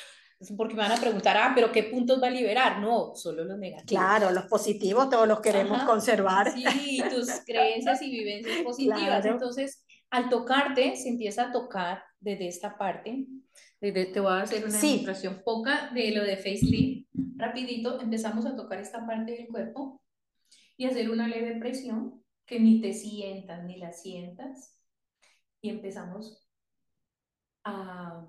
[0.56, 2.80] Porque me van a preguntar, ah, pero ¿qué puntos va a liberar?
[2.80, 3.88] No, solo los negativos.
[3.88, 6.52] Claro, los positivos todos los queremos conservar.
[6.52, 9.24] Sí, tus creencias y vivencias positivas.
[9.26, 13.26] Entonces, al tocarte, se empieza a tocar desde esta parte.
[13.80, 17.08] Desde, te voy a hacer una demostración poca de lo de facelift.
[17.36, 20.02] Rapidito, empezamos a tocar esta parte del cuerpo
[20.76, 24.76] y hacer una leve presión que ni te sientas ni la sientas.
[25.62, 26.46] Y empezamos
[27.64, 28.26] a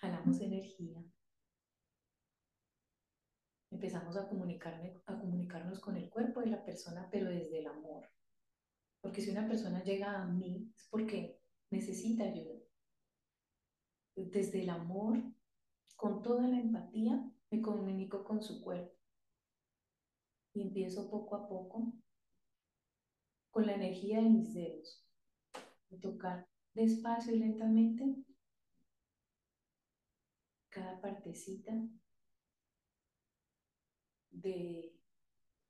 [0.00, 1.11] jalamos energía
[3.82, 8.08] empezamos a, a comunicarnos con el cuerpo de la persona, pero desde el amor.
[9.00, 12.60] Porque si una persona llega a mí es porque necesita ayuda.
[14.14, 15.20] Desde el amor,
[15.96, 18.96] con toda la empatía, me comunico con su cuerpo.
[20.54, 21.92] Y empiezo poco a poco,
[23.50, 25.04] con la energía de mis dedos,
[25.90, 28.14] a tocar despacio y lentamente
[30.68, 31.72] cada partecita
[34.42, 34.94] de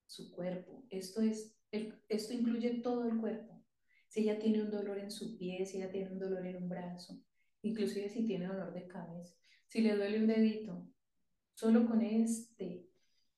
[0.06, 0.84] su cuerpo.
[0.90, 3.62] Esto, es, esto incluye todo el cuerpo.
[4.08, 6.68] Si ella tiene un dolor en su pie, si ella tiene un dolor en un
[6.68, 7.18] brazo,
[7.62, 9.34] inclusive si tiene dolor de cabeza,
[9.68, 10.86] si le duele un dedito,
[11.54, 12.90] solo con este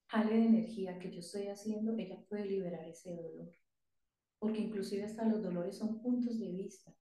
[0.06, 3.52] jale de energía que yo estoy haciendo, ella puede liberar ese dolor.
[4.38, 6.94] Porque inclusive hasta los dolores son puntos de vista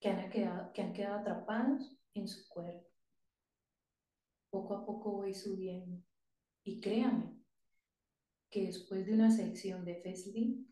[0.00, 2.88] que han quedado, que han quedado atrapados en su cuerpo.
[4.50, 6.02] Poco a poco voy subiendo.
[6.62, 7.37] Y créame,
[8.50, 10.66] que después de una sección de FESLI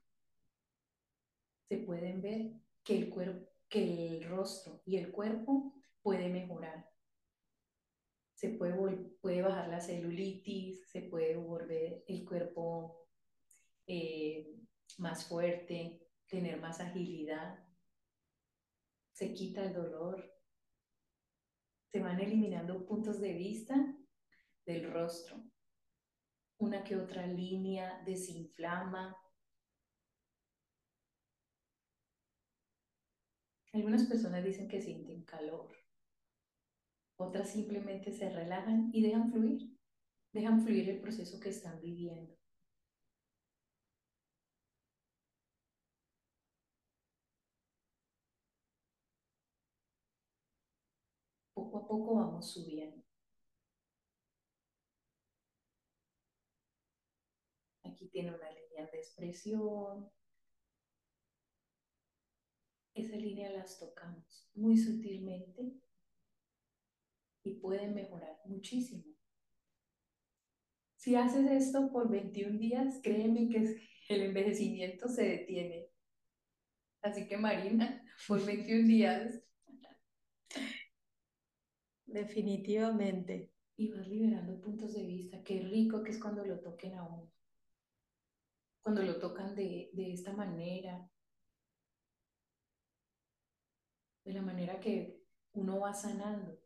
[1.68, 6.88] se pueden ver que el, cuerpo, que el rostro y el cuerpo puede mejorar.
[8.34, 8.74] Se puede,
[9.20, 13.08] puede bajar la celulitis, se puede volver el cuerpo
[13.86, 14.54] eh,
[14.98, 17.58] más fuerte, tener más agilidad,
[19.12, 20.32] se quita el dolor,
[21.90, 23.96] se van eliminando puntos de vista
[24.66, 25.42] del rostro
[26.58, 29.16] una que otra línea desinflama.
[33.72, 35.70] Algunas personas dicen que sienten calor,
[37.18, 39.76] otras simplemente se relajan y dejan fluir,
[40.32, 42.36] dejan fluir el proceso que están viviendo.
[51.54, 53.02] Poco a poco vamos subiendo.
[57.84, 60.10] Aquí tiene una línea de expresión.
[62.94, 65.74] Esa línea las tocamos muy sutilmente
[67.42, 69.04] y pueden mejorar muchísimo.
[70.94, 75.90] Si haces esto por 21 días, créeme que el envejecimiento se detiene.
[77.02, 79.42] Así que Marina, por 21 días.
[82.06, 83.52] Definitivamente.
[83.76, 85.44] Y vas liberando puntos de vista.
[85.44, 87.35] Qué rico que es cuando lo toquen a uno
[88.86, 91.10] cuando lo tocan de, esta manera,
[94.24, 96.56] de la manera que uno va sanando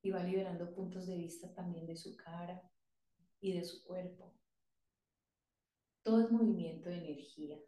[0.00, 2.62] y va liberando puntos de vista también de su cara
[3.42, 4.32] y de su cuerpo.
[6.02, 7.58] Todo es movimiento de energía.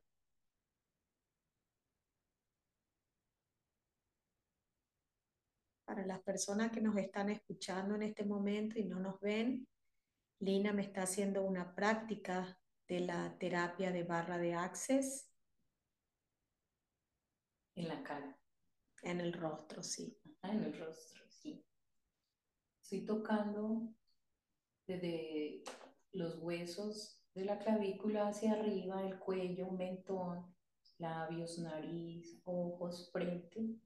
[5.84, 9.68] Para las personas que nos están escuchando en este momento y no nos ven,
[10.38, 15.30] Lina me está haciendo una práctica de la terapia de barra de access.
[17.74, 18.38] En la cara.
[19.02, 20.16] En el rostro, sí.
[20.42, 21.64] en el rostro, sí.
[22.82, 23.88] Estoy tocando
[24.86, 25.64] desde
[26.12, 30.54] los huesos de la clavícula hacia arriba, el cuello, mentón,
[30.98, 33.80] labios, nariz, ojos, frente,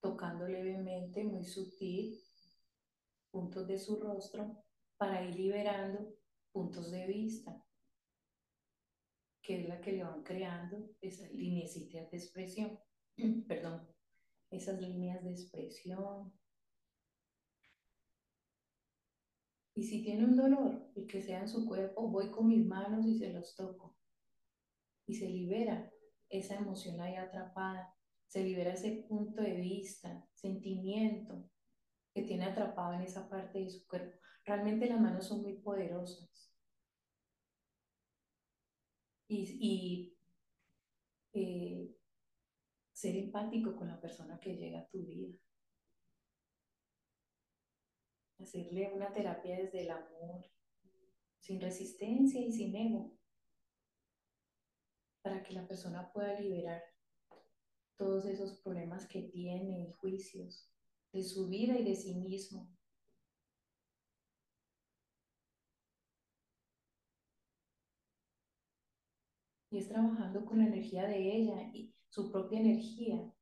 [0.00, 2.18] tocando levemente, muy sutil,
[3.30, 4.64] puntos de su rostro
[4.96, 6.19] para ir liberando
[6.52, 7.64] puntos de vista,
[9.42, 12.78] que es la que le van creando esas líneas de expresión,
[13.48, 13.88] perdón,
[14.50, 16.32] esas líneas de expresión.
[19.74, 23.06] Y si tiene un dolor, y que sea en su cuerpo, voy con mis manos
[23.06, 23.96] y se los toco.
[25.06, 25.90] Y se libera
[26.28, 27.94] esa emoción ahí atrapada,
[28.26, 31.50] se libera ese punto de vista, sentimiento
[32.12, 34.18] que tiene atrapado en esa parte de su cuerpo.
[34.44, 36.28] Realmente las manos son muy poderosas.
[39.28, 40.16] Y,
[41.32, 41.96] eh,
[42.92, 45.38] ser empático con la persona que llega a tu vida.
[48.40, 50.44] Hacerle una terapia desde el amor,
[51.38, 53.16] sin resistencia y sin ego,
[55.22, 56.82] para que la persona pueda liberar
[57.96, 60.69] todos esos problemas que tiene y juicios
[61.12, 62.68] de su vida y de sí mismo.
[69.70, 73.32] y es trabajando con la energía de ella y su propia energía.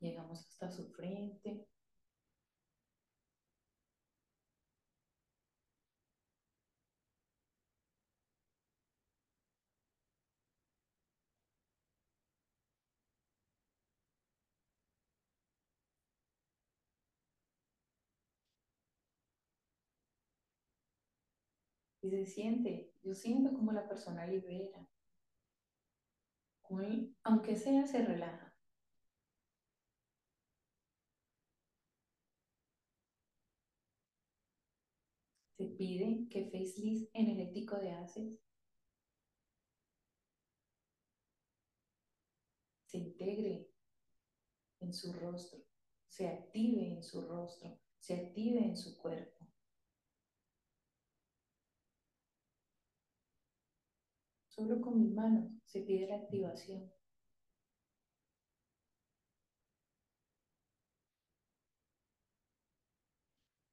[0.00, 1.69] Llegamos hasta su frente.
[22.02, 24.88] Y se siente, yo siento como la persona libera,
[27.24, 28.54] aunque sea se relaja.
[35.56, 38.38] Se pide que facelift energético de Aces
[42.86, 43.68] se integre
[44.80, 45.60] en su rostro,
[46.08, 49.49] se active en su rostro, se active en su cuerpo.
[54.60, 56.92] Solo con mis manos se pide la activación.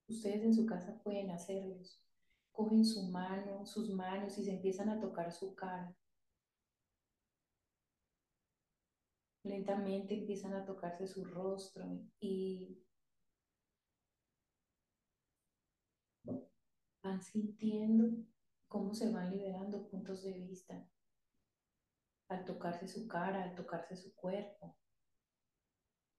[0.08, 2.02] Ustedes en su casa pueden hacerlos.
[2.54, 5.94] Cogen su mano, sus manos y se empiezan a tocar su cara.
[9.44, 12.82] Lentamente empiezan a tocarse su rostro y
[17.04, 18.24] van sintiendo
[18.68, 20.88] cómo se van liberando puntos de vista
[22.30, 24.78] al tocarse su cara, al tocarse su cuerpo.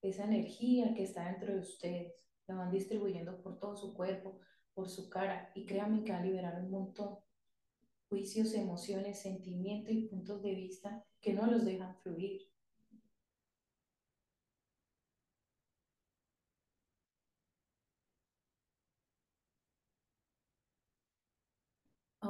[0.00, 4.40] Esa energía que está dentro de ustedes la van distribuyendo por todo su cuerpo,
[4.72, 7.18] por su cara y créanme que va a liberar un montón.
[8.08, 12.47] Juicios, emociones, sentimientos y puntos de vista que no los dejan fluir.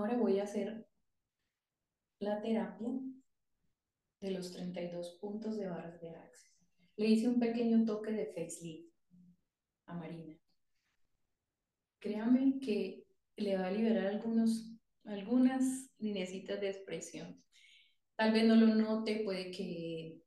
[0.08, 0.86] Ahora voy a hacer
[2.18, 2.88] la terapia
[4.22, 6.66] de los 32 puntos de barras de Access.
[6.96, 8.90] Le hice un pequeño toque de facelift
[9.84, 10.34] a Marina.
[11.98, 13.04] Créame que
[13.36, 14.72] le va a liberar algunos,
[15.04, 17.44] algunas lineecitas de expresión.
[18.16, 20.22] Tal vez no lo note, puede que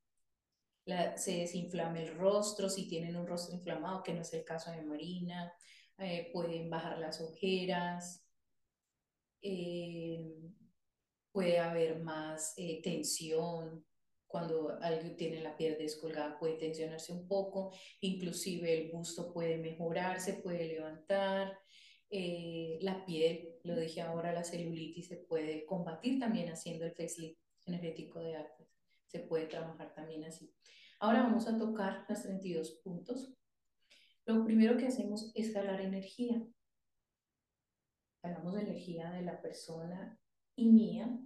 [1.15, 4.84] se desinflame el rostro, si tienen un rostro inflamado, que no es el caso de
[4.84, 5.52] Marina,
[5.98, 8.28] eh, pueden bajar las ojeras,
[9.41, 10.36] eh,
[11.32, 13.86] puede haber más eh, tensión.
[14.27, 20.41] Cuando alguien tiene la piel descolgada puede tensionarse un poco, inclusive el busto puede mejorarse,
[20.41, 21.58] puede levantar.
[22.10, 27.39] Eh, la piel, lo dije ahora, la celulitis se puede combatir también haciendo el facelift
[27.65, 28.67] energético de artes.
[29.08, 30.54] Se puede trabajar también así.
[30.99, 33.34] Ahora vamos a tocar los 32 puntos.
[34.25, 36.41] Lo primero que hacemos es jalar energía
[38.23, 40.19] hagamos energía de la persona
[40.55, 41.19] y mía,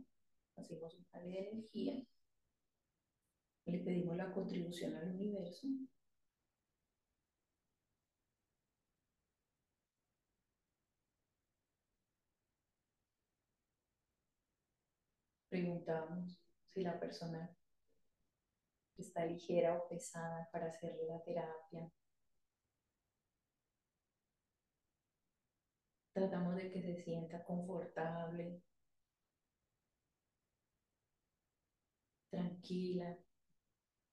[0.56, 2.06] hacemos un cambio de energía,
[3.66, 5.68] le pedimos la contribución al universo.
[15.50, 17.56] Preguntamos si la persona
[18.98, 21.90] está ligera o pesada para hacerle la terapia.
[26.16, 28.62] Tratamos de que se sienta confortable,
[32.30, 33.18] tranquila,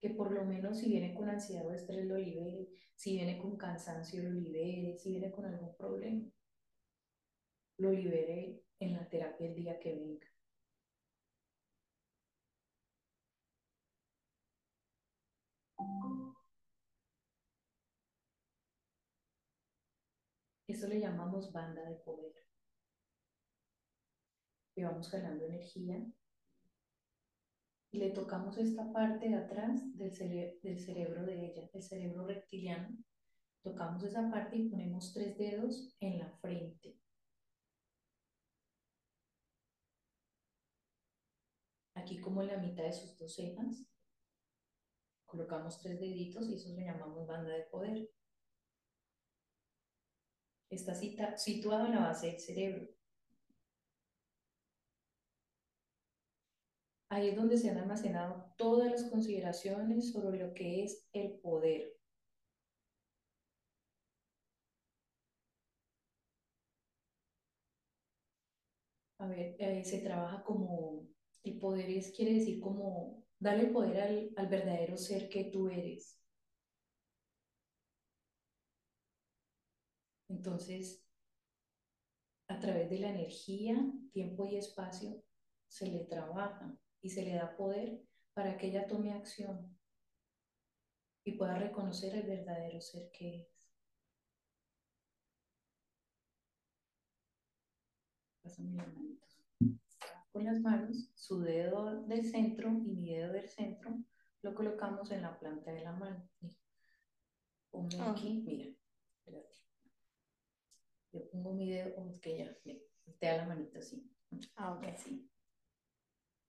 [0.01, 3.57] que por lo menos si viene con ansiedad o estrés lo libere, si viene con
[3.57, 6.29] cansancio lo libere, si viene con algún problema,
[7.79, 10.27] lo libere en la terapia el día que venga.
[20.73, 22.33] Eso le llamamos banda de poder.
[24.75, 26.03] Le vamos jalando energía
[27.91, 32.89] y le tocamos esta parte de atrás del, del cerebro de ella, el cerebro reptiliano.
[33.61, 36.99] Tocamos esa parte y ponemos tres dedos en la frente.
[41.97, 43.85] Aquí como en la mitad de sus dos cejas.
[45.27, 48.09] Colocamos tres deditos y eso le llamamos banda de poder
[50.77, 50.95] está
[51.37, 52.89] situado en la base del cerebro.
[57.09, 61.95] Ahí es donde se han almacenado todas las consideraciones sobre lo que es el poder.
[69.19, 71.07] A ver, se trabaja como,
[71.45, 76.22] el poder es, quiere decir como Dale poder al, al verdadero ser que tú eres.
[80.33, 81.05] Entonces,
[82.49, 83.77] a través de la energía,
[84.13, 85.23] tiempo y espacio,
[85.69, 88.01] se le trabaja y se le da poder
[88.33, 89.79] para que ella tome acción
[91.25, 93.71] y pueda reconocer el verdadero ser que es.
[98.43, 99.39] Pásame las manitos.
[100.33, 104.03] Con las manos, su dedo del centro y mi dedo del centro
[104.41, 106.27] lo colocamos en la planta de la mano.
[107.71, 108.13] Ponme Ah.
[108.13, 108.75] aquí, mira,
[111.13, 112.81] Yo pongo mi dedo, es que ya, mira,
[113.19, 114.11] te da la manita así.
[114.57, 114.85] Ah, ok.
[114.85, 115.29] Así.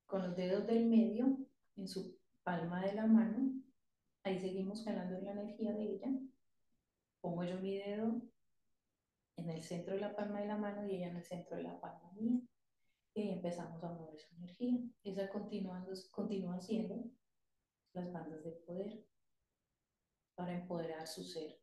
[0.06, 1.38] Con los dedos del medio
[1.76, 3.62] en su palma de la mano,
[4.24, 6.08] ahí seguimos jalando la energía de ella.
[7.20, 8.22] Pongo yo mi dedo
[9.38, 11.64] en el centro de la palma de la mano y ella en el centro de
[11.64, 12.40] la palma mía.
[13.16, 14.80] Y ahí empezamos a mover su energía.
[15.04, 17.04] Esa continuando, continúa siendo
[17.94, 19.06] las bandas de poder
[20.36, 21.63] para empoderar su ser.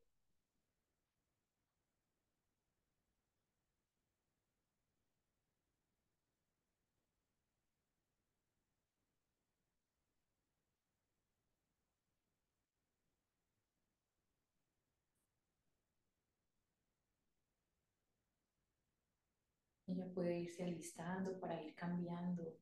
[20.14, 22.58] Puede irse alistando para ir cambiando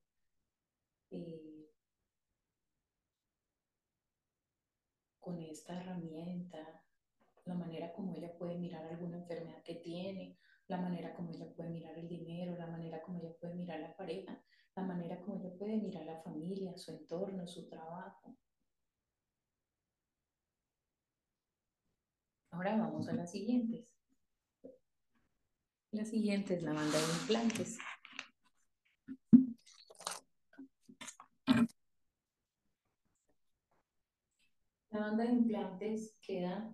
[1.10, 1.70] eh,
[5.18, 6.84] con esta herramienta,
[7.44, 10.38] la manera como ella puede mirar alguna enfermedad que tiene,
[10.68, 13.96] la manera como ella puede mirar el dinero, la manera como ella puede mirar la
[13.96, 14.42] pareja,
[14.76, 18.36] la manera como ella puede mirar la familia, su entorno, su trabajo.
[22.50, 23.97] Ahora vamos a las siguientes.
[25.98, 27.76] La siguiente es la banda de implantes.
[34.90, 36.72] La banda de implantes queda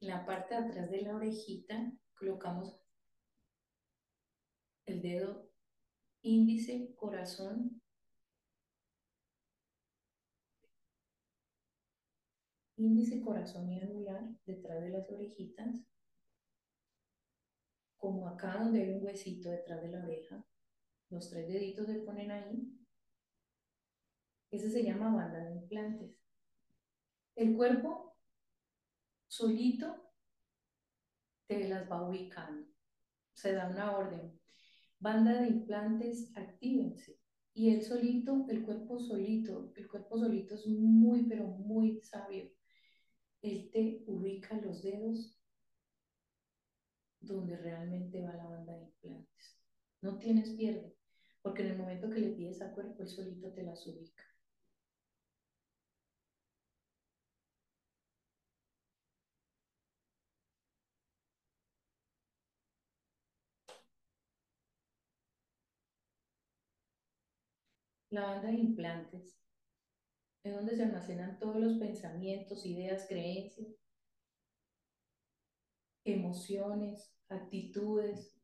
[0.00, 2.80] en la parte de atrás de la orejita, colocamos
[4.86, 5.52] el dedo
[6.22, 7.82] índice, corazón,
[12.76, 15.84] índice, corazón y anular detrás de las orejitas,
[18.04, 20.44] como acá donde hay un huesito detrás de la oreja,
[21.08, 22.70] los tres deditos se ponen ahí.
[24.50, 26.22] Ese se llama banda de implantes.
[27.34, 28.14] El cuerpo
[29.26, 30.12] solito
[31.46, 32.68] te las va ubicando.
[33.32, 34.38] Se da una orden.
[34.98, 37.18] Banda de implantes, actívense.
[37.54, 42.52] Y él solito, el cuerpo solito, el cuerpo solito es muy, pero muy sabio.
[43.40, 45.40] Él te ubica los dedos
[47.26, 49.58] donde realmente va la banda de implantes.
[50.02, 50.94] No tienes pierde,
[51.42, 54.24] porque en el momento que le pides a cuerpo, él solito te las ubica.
[68.10, 69.36] La banda de implantes
[70.44, 73.66] es donde se almacenan todos los pensamientos, ideas, creencias,
[76.04, 78.36] emociones, actitudes,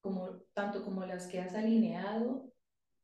[0.00, 2.52] como, tanto como las que has alineado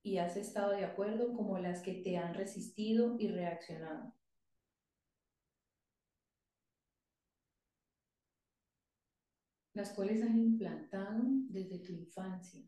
[0.03, 4.14] y has estado de acuerdo, como las que te han resistido y reaccionado.
[9.74, 12.62] Las cuales has implantado desde tu infancia.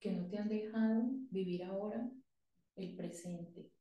[0.00, 2.10] que no te han dejado vivir ahora
[2.76, 3.72] el presente.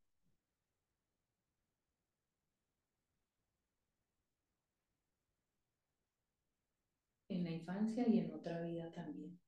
[7.38, 9.40] En la infancia y en otra vida también,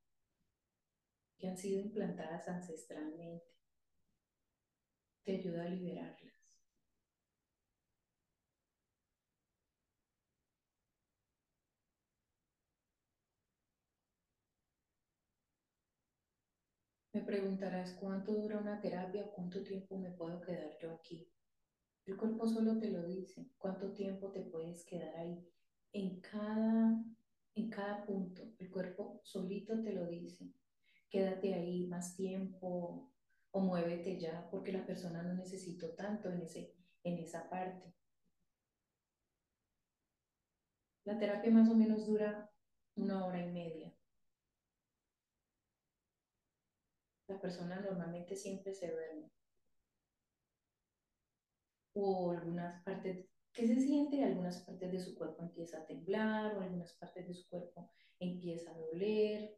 [1.39, 3.47] que han sido implantadas ancestralmente.
[5.23, 6.35] Te ayuda a liberarlas.
[17.11, 21.27] Me preguntarás cuánto dura una terapia cuánto tiempo me puedo quedar yo aquí.
[22.05, 25.43] El cuerpo solo te lo dice, cuánto tiempo te puedes quedar ahí.
[25.91, 27.03] En cada,
[27.59, 30.51] en cada punto, el cuerpo solito te lo dice.
[31.09, 33.11] Quédate ahí más tiempo
[33.51, 37.93] o muévete ya, porque la persona no necesitó tanto en, ese, en esa parte.
[41.05, 42.51] La terapia más o menos dura
[42.95, 43.93] una hora y media.
[47.27, 49.31] La persona normalmente siempre se duerme.
[51.93, 54.23] O algunas partes, ¿qué se siente?
[54.23, 57.89] Algunas partes de su cuerpo empieza a temblar o algunas partes de su cuerpo
[58.19, 59.55] empieza a doler.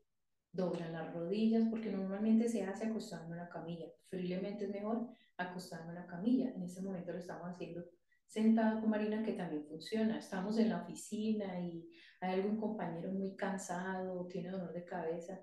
[0.54, 3.88] dobla las rodillas, porque normalmente se hace acostando en la camilla.
[4.10, 6.52] Preferiblemente es mejor acostando en la camilla.
[6.52, 7.86] En este momento lo estamos haciendo
[8.28, 10.18] sentado con Marina, que también funciona.
[10.18, 11.90] Estamos en la oficina y
[12.20, 15.40] hay algún compañero muy cansado, tiene dolor de cabeza.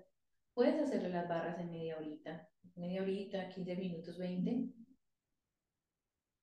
[0.53, 4.73] Puedes hacerle las barras en media horita, media horita, 15 minutos, 20.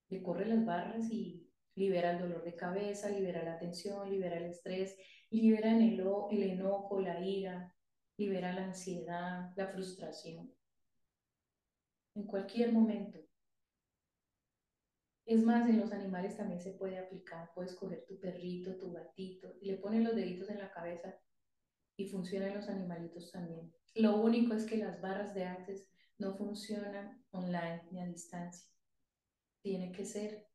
[0.08, 1.45] Le corre las barras y
[1.76, 4.96] libera el dolor de cabeza, libera la tensión, libera el estrés,
[5.30, 7.74] libera el, enojo, la ira,
[8.16, 10.52] libera la ansiedad, la frustración.
[12.14, 13.20] En cualquier momento.
[15.26, 17.50] Es más, en los animales también se puede aplicar.
[17.54, 21.14] Puedes coger tu perrito, tu gatito y le pones los deditos en la cabeza
[21.96, 23.74] y funciona en los animalitos también.
[23.94, 28.70] Lo único es que las barras de Access no funcionan online ni a distancia.
[29.62, 30.46] Tiene que ser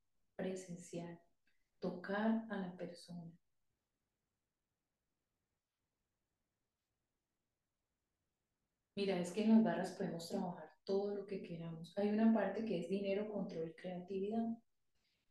[0.41, 1.21] presencial,
[1.79, 3.31] tocar a la persona.
[8.95, 11.97] Mira, es que en las barras podemos trabajar todo lo que queramos.
[11.97, 14.57] Hay una parte que es dinero, control, creatividad.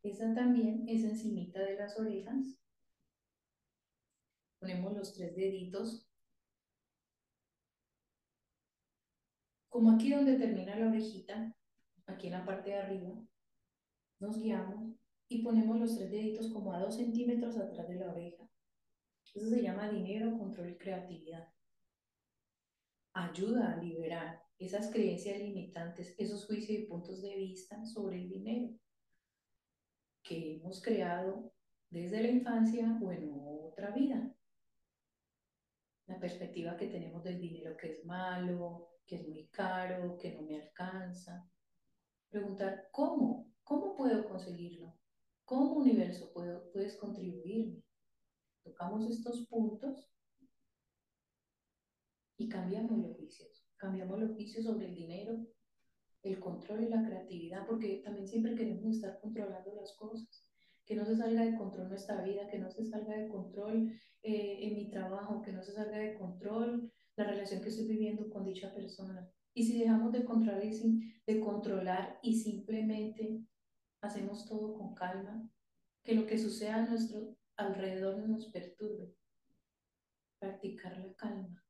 [0.01, 2.59] Esa también es encimita de las orejas.
[4.59, 6.07] Ponemos los tres deditos.
[9.69, 11.55] Como aquí donde termina la orejita,
[12.07, 13.13] aquí en la parte de arriba,
[14.19, 15.00] nos guiamos
[15.31, 18.43] y ponemos los tres deditos como a dos centímetros atrás de la oreja.
[19.33, 21.47] Eso se llama dinero, control y creatividad.
[23.13, 28.73] Ayuda a liberar esas creencias limitantes, esos juicios y puntos de vista sobre el dinero
[30.21, 31.53] que hemos creado
[31.89, 34.35] desde la infancia o en otra vida.
[36.07, 40.41] La perspectiva que tenemos del dinero que es malo, que es muy caro, que no
[40.41, 41.49] me alcanza.
[42.29, 43.49] Preguntar, ¿cómo?
[43.63, 44.93] ¿Cómo puedo conseguirlo?
[45.51, 47.83] ¿Cómo universo puedo, puedes contribuirme?
[48.63, 50.09] Tocamos estos puntos
[52.37, 53.67] y cambiamos los juicios.
[53.75, 55.45] Cambiamos los juicios sobre el dinero,
[56.23, 60.47] el control y la creatividad, porque también siempre queremos estar controlando las cosas,
[60.85, 63.91] que no se salga de control nuestra vida, que no se salga de control
[64.23, 68.29] eh, en mi trabajo, que no se salga de control la relación que estoy viviendo
[68.29, 69.29] con dicha persona.
[69.53, 73.41] Y si dejamos de controlar y, de controlar y simplemente
[74.01, 75.47] hacemos todo con calma,
[76.03, 79.15] que lo que suceda a nuestro alrededor no nos perturbe.
[80.39, 81.63] Practicar la calma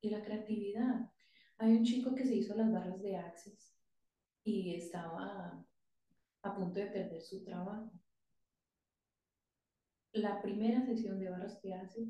[0.00, 1.12] y la creatividad.
[1.58, 3.76] Hay un chico que se hizo las barras de Access
[4.44, 5.64] y estaba
[6.42, 7.92] a punto de perder su trabajo.
[10.12, 12.08] La primera sesión de barras de Access,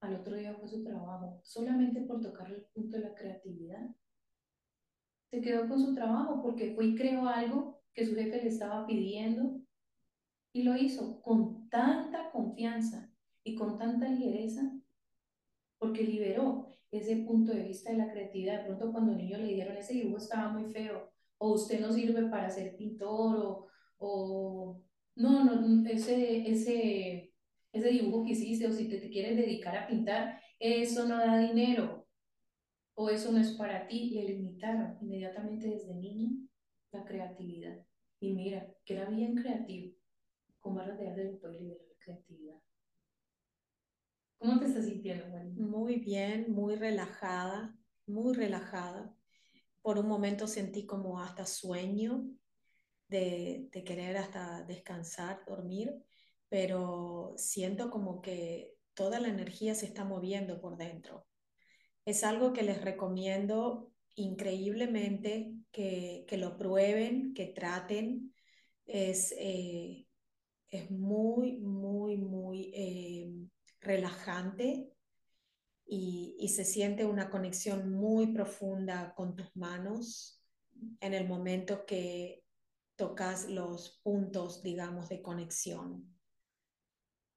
[0.00, 3.88] al otro día fue su trabajo, solamente por tocar el punto de la creatividad.
[5.30, 8.86] Se quedó con su trabajo porque fue y creó algo que su jefe le estaba
[8.86, 9.60] pidiendo
[10.52, 13.12] y lo hizo con tanta confianza
[13.42, 14.72] y con tanta ligereza
[15.78, 18.60] porque liberó ese punto de vista de la creatividad.
[18.60, 22.28] De pronto cuando niño le dieron ese dibujo estaba muy feo, o usted no sirve
[22.28, 23.66] para ser pintor, o,
[23.98, 24.82] o
[25.16, 27.32] no, no, ese, ese,
[27.72, 31.38] ese dibujo que hiciste, o si te, te quieres dedicar a pintar, eso no da
[31.38, 32.03] dinero,
[32.94, 36.48] o eso no es para ti, le limitaron inmediatamente desde niño
[36.92, 37.84] la creatividad.
[38.20, 39.94] Y mira, que era bien creativo,
[40.60, 42.60] con barras de arte le liberar la creatividad.
[44.38, 45.26] ¿Cómo te estás sintiendo,
[45.56, 47.76] Muy bien, muy relajada,
[48.06, 49.14] muy relajada.
[49.82, 52.28] Por un momento sentí como hasta sueño
[53.08, 55.94] de querer hasta descansar, dormir,
[56.48, 61.26] pero siento como que toda la energía se está moviendo por dentro.
[62.04, 68.34] Es algo que les recomiendo increíblemente que, que lo prueben, que traten.
[68.86, 70.06] Es, eh,
[70.68, 73.32] es muy, muy, muy eh,
[73.80, 74.90] relajante
[75.86, 80.40] y, se siente una conexión muy profunda con tus manos
[81.00, 82.44] en el momento que
[82.96, 86.13] tocas los puntos, digamos, de conexión.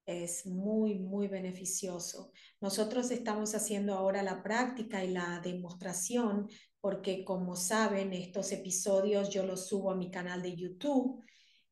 [0.08, 2.32] Es muy, muy beneficioso.
[2.62, 6.48] Nosotros estamos haciendo ahora la práctica y la demostración
[6.80, 11.22] porque, como saben, estos episodios yo los subo a mi canal de YouTube.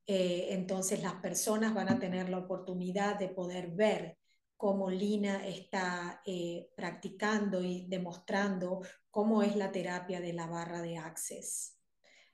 [0.07, 4.19] Eh, entonces las personas van a tener la oportunidad de poder ver
[4.59, 10.99] cómo Lina está eh, practicando y demostrando cómo es la terapia de la barra de
[10.99, 11.79] Access.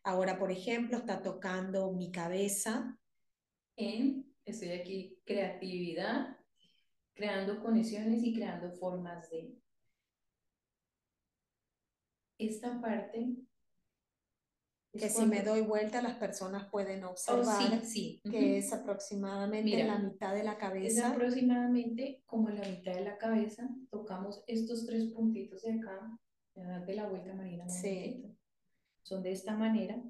[0.03, 2.99] Ahora, por ejemplo, está tocando mi cabeza
[4.45, 6.37] estoy aquí, creatividad,
[7.15, 9.57] creando conexiones y creando formas de...
[12.39, 13.37] Esta parte
[14.93, 18.31] que si me doy vuelta las personas pueden observar oh, sí, sí.
[18.31, 21.09] que es aproximadamente en la mitad de la cabeza.
[21.09, 23.69] Es aproximadamente como la mitad de la cabeza.
[23.91, 26.19] Tocamos estos tres puntitos de acá.
[26.55, 27.67] de la vuelta, Marina.
[27.69, 28.37] Sí.
[29.03, 30.03] Son de esta manera.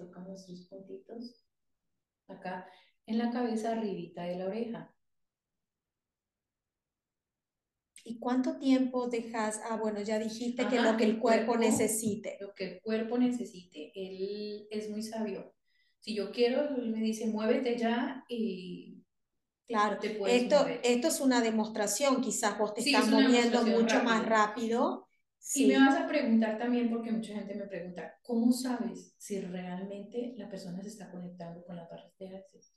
[0.00, 1.44] Tocamos los tres puntitos.
[2.26, 2.66] Acá
[3.06, 4.94] en la cabeza arribita de la oreja.
[8.02, 9.60] ¿Y cuánto tiempo dejas?
[9.68, 12.38] Ah, bueno, ya dijiste que lo que el, cuerpo, necesite.
[12.40, 13.92] Lo que el cuerpo necesite.
[13.94, 15.54] Él es muy sabio.
[15.98, 19.04] Si yo quiero, él me dice, muévete ya y
[19.66, 25.09] Claro, esto, esto es una demostración, quizás vos te estás moviendo mucho más rápido.
[25.40, 25.64] Sí.
[25.64, 30.34] Y me vas a preguntar también, porque mucha gente me pregunta, ¿cómo sabes si realmente
[30.36, 32.74] la persona se está conectando con las barras de acceso?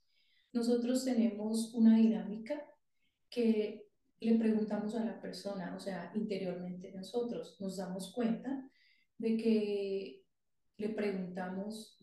[0.54, 2.66] Nosotros tenemos una dinámica
[3.30, 3.90] que
[4.20, 8.70] le preguntamos a la persona, o sea, interiormente nosotros nos damos cuenta
[9.18, 10.24] de que
[10.78, 12.00] le preguntamos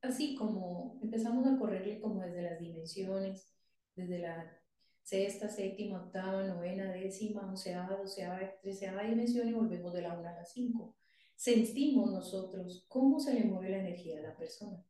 [0.00, 3.54] así como empezamos a correrle como desde las dimensiones,
[3.94, 4.58] desde la
[5.06, 10.34] sexta, séptima, octava, novena, décima, onceava, doceava, treceava dimensión y volvemos de la una a
[10.34, 10.96] la cinco.
[11.36, 14.84] Sentimos nosotros cómo se le mueve la energía de la persona.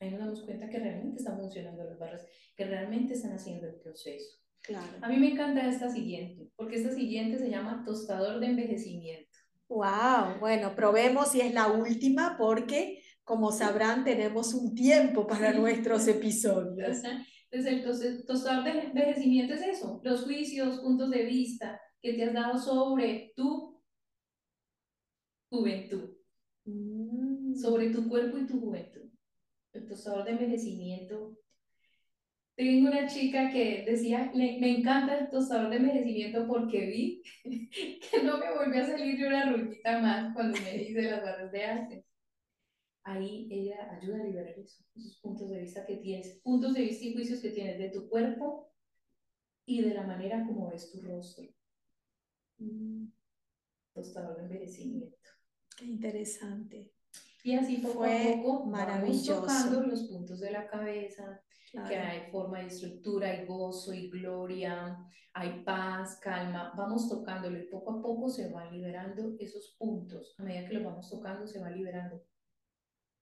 [0.00, 3.76] Ahí nos damos cuenta que realmente están funcionando las barras, que realmente están haciendo el
[3.76, 4.40] proceso.
[4.60, 4.98] Claro.
[5.02, 9.30] A mí me encanta esta siguiente, porque esta siguiente se llama tostador de envejecimiento.
[9.68, 16.08] Wow, bueno, probemos si es la última porque, como sabrán, tenemos un tiempo para nuestros
[16.08, 17.02] episodios.
[17.50, 22.32] Entonces, el tostador de envejecimiento es eso, los juicios, puntos de vista que te has
[22.32, 23.82] dado sobre tu
[25.50, 26.10] juventud,
[26.64, 27.54] mm.
[27.54, 29.10] sobre tu cuerpo y tu juventud.
[29.72, 31.36] El tostador de envejecimiento
[32.60, 37.22] tengo una chica que decía, me encanta el tostador de envejecimiento porque vi
[38.10, 41.50] que no me volvió a salir de una ruedita más cuando me hice las barras
[41.50, 42.04] de arte.
[43.02, 47.04] Ahí ella ayuda a liberar eso, esos puntos de vista que tienes, puntos de vista
[47.04, 48.70] y juicios que tienes de tu cuerpo
[49.64, 51.48] y de la manera como ves tu rostro.
[52.58, 53.06] Mm.
[53.94, 55.16] Tostador de envejecimiento.
[55.76, 56.92] Qué interesante.
[57.42, 59.42] Y así poco a poco maravilloso.
[59.42, 61.42] vamos tocando los puntos de la cabeza,
[61.72, 64.98] que hay forma y estructura, hay gozo y gloria,
[65.32, 70.42] hay paz, calma, vamos tocándolo y poco a poco se van liberando esos puntos, a
[70.42, 72.22] medida que los vamos tocando se va liberando.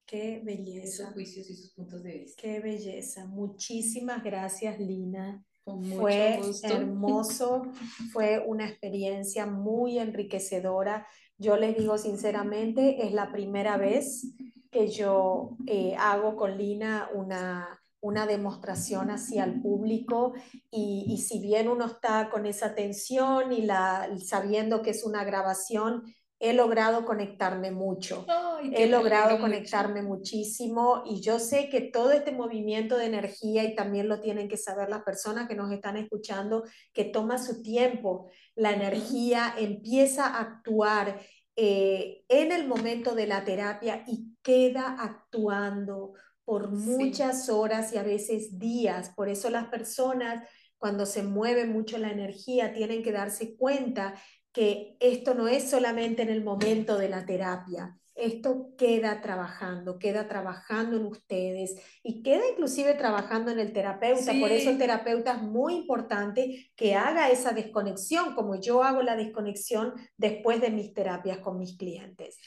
[0.09, 1.03] Qué belleza.
[1.03, 2.41] Esos juicios y sus puntos de vista.
[2.41, 3.27] Qué belleza.
[3.27, 5.45] Muchísimas gracias, Lina.
[5.65, 7.65] fue hermoso,
[8.11, 11.07] fue una experiencia muy enriquecedora.
[11.37, 14.33] Yo les digo sinceramente, es la primera vez
[14.71, 20.33] que yo eh, hago con Lina una, una demostración hacia el público
[20.71, 25.23] y, y, si bien uno está con esa tensión y la, sabiendo que es una
[25.25, 26.03] grabación,
[26.41, 28.25] he logrado conectarme mucho.
[28.73, 34.09] he logrado conectarme muchísimo y yo sé que todo este movimiento de energía y también
[34.09, 38.31] lo tienen que saber las personas que nos están escuchando, que toma su tiempo.
[38.55, 41.21] La energía empieza a actuar
[41.57, 46.15] eh, en el momento de la terapia y queda actuando
[46.45, 49.11] por muchas horas y a veces días.
[49.11, 54.15] Por eso las personas, cuando se mueve mucho la energía, tienen que darse cuenta
[54.53, 60.27] que esto no es solamente en el momento de la terapia, esto queda trabajando, queda
[60.27, 64.33] trabajando en ustedes y queda inclusive trabajando en el terapeuta.
[64.41, 69.15] Por eso el terapeuta es muy importante que haga esa desconexión, como yo hago la
[69.15, 72.39] desconexión después de mis terapias con mis clientes.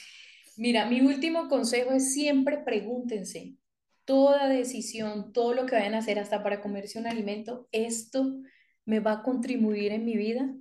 [0.57, 3.55] Mira, mi último consejo es siempre pregúntense,
[4.03, 8.41] toda decisión, todo lo que vayan a hacer, hasta para comerse un alimento, ¿esto
[8.83, 10.53] me va a contribuir en mi vida?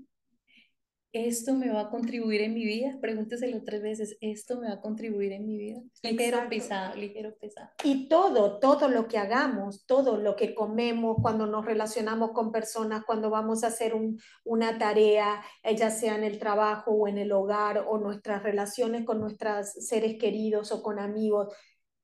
[1.12, 2.96] ¿Esto me va a contribuir en mi vida?
[3.00, 5.82] Pregúnteselo tres veces, ¿esto me va a contribuir en mi vida?
[6.04, 7.68] Ligero, pesado, ligero, pesado.
[7.82, 13.02] Y todo, todo lo que hagamos, todo lo que comemos, cuando nos relacionamos con personas,
[13.04, 13.92] cuando vamos a hacer
[14.44, 19.04] una tarea, eh, ya sea en el trabajo o en el hogar, o nuestras relaciones
[19.04, 21.52] con nuestros seres queridos o con amigos,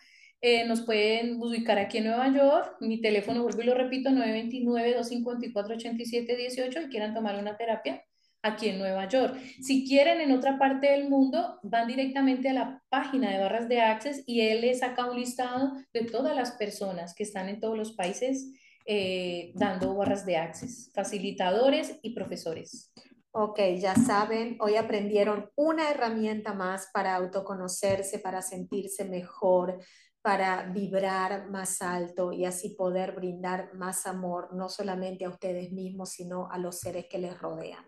[0.40, 2.76] Eh, nos pueden ubicar aquí en Nueva York.
[2.80, 8.04] Mi teléfono, vuelvo y lo repito, 929-254-8718 y quieran tomar una terapia
[8.46, 9.36] aquí en Nueva York.
[9.62, 13.80] Si quieren en otra parte del mundo, van directamente a la página de Barras de
[13.80, 17.76] Access y él les saca un listado de todas las personas que están en todos
[17.76, 18.52] los países
[18.88, 22.92] eh, dando barras de Access, facilitadores y profesores.
[23.32, 29.78] Ok, ya saben, hoy aprendieron una herramienta más para autoconocerse, para sentirse mejor,
[30.22, 36.10] para vibrar más alto y así poder brindar más amor, no solamente a ustedes mismos,
[36.10, 37.84] sino a los seres que les rodean.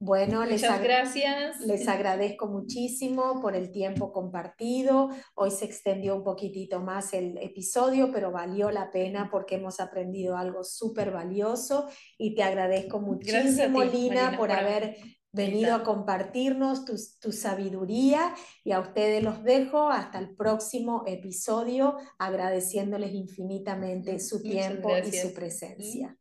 [0.00, 1.58] Bueno, les, gracias.
[1.60, 5.08] les agradezco muchísimo por el tiempo compartido.
[5.34, 10.36] Hoy se extendió un poquitito más el episodio, pero valió la pena porque hemos aprendido
[10.36, 14.96] algo súper valioso y te agradezco muchísimo, Lina, por, haber
[15.32, 21.96] venido a compartirnos tu, tu, sabiduría y a ustedes los dejo hasta el próximo episodio
[22.20, 26.16] agradeciéndoles infinitamente su tiempo y su presencia.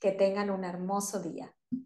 [0.00, 1.54] Que tengan un hermoso día.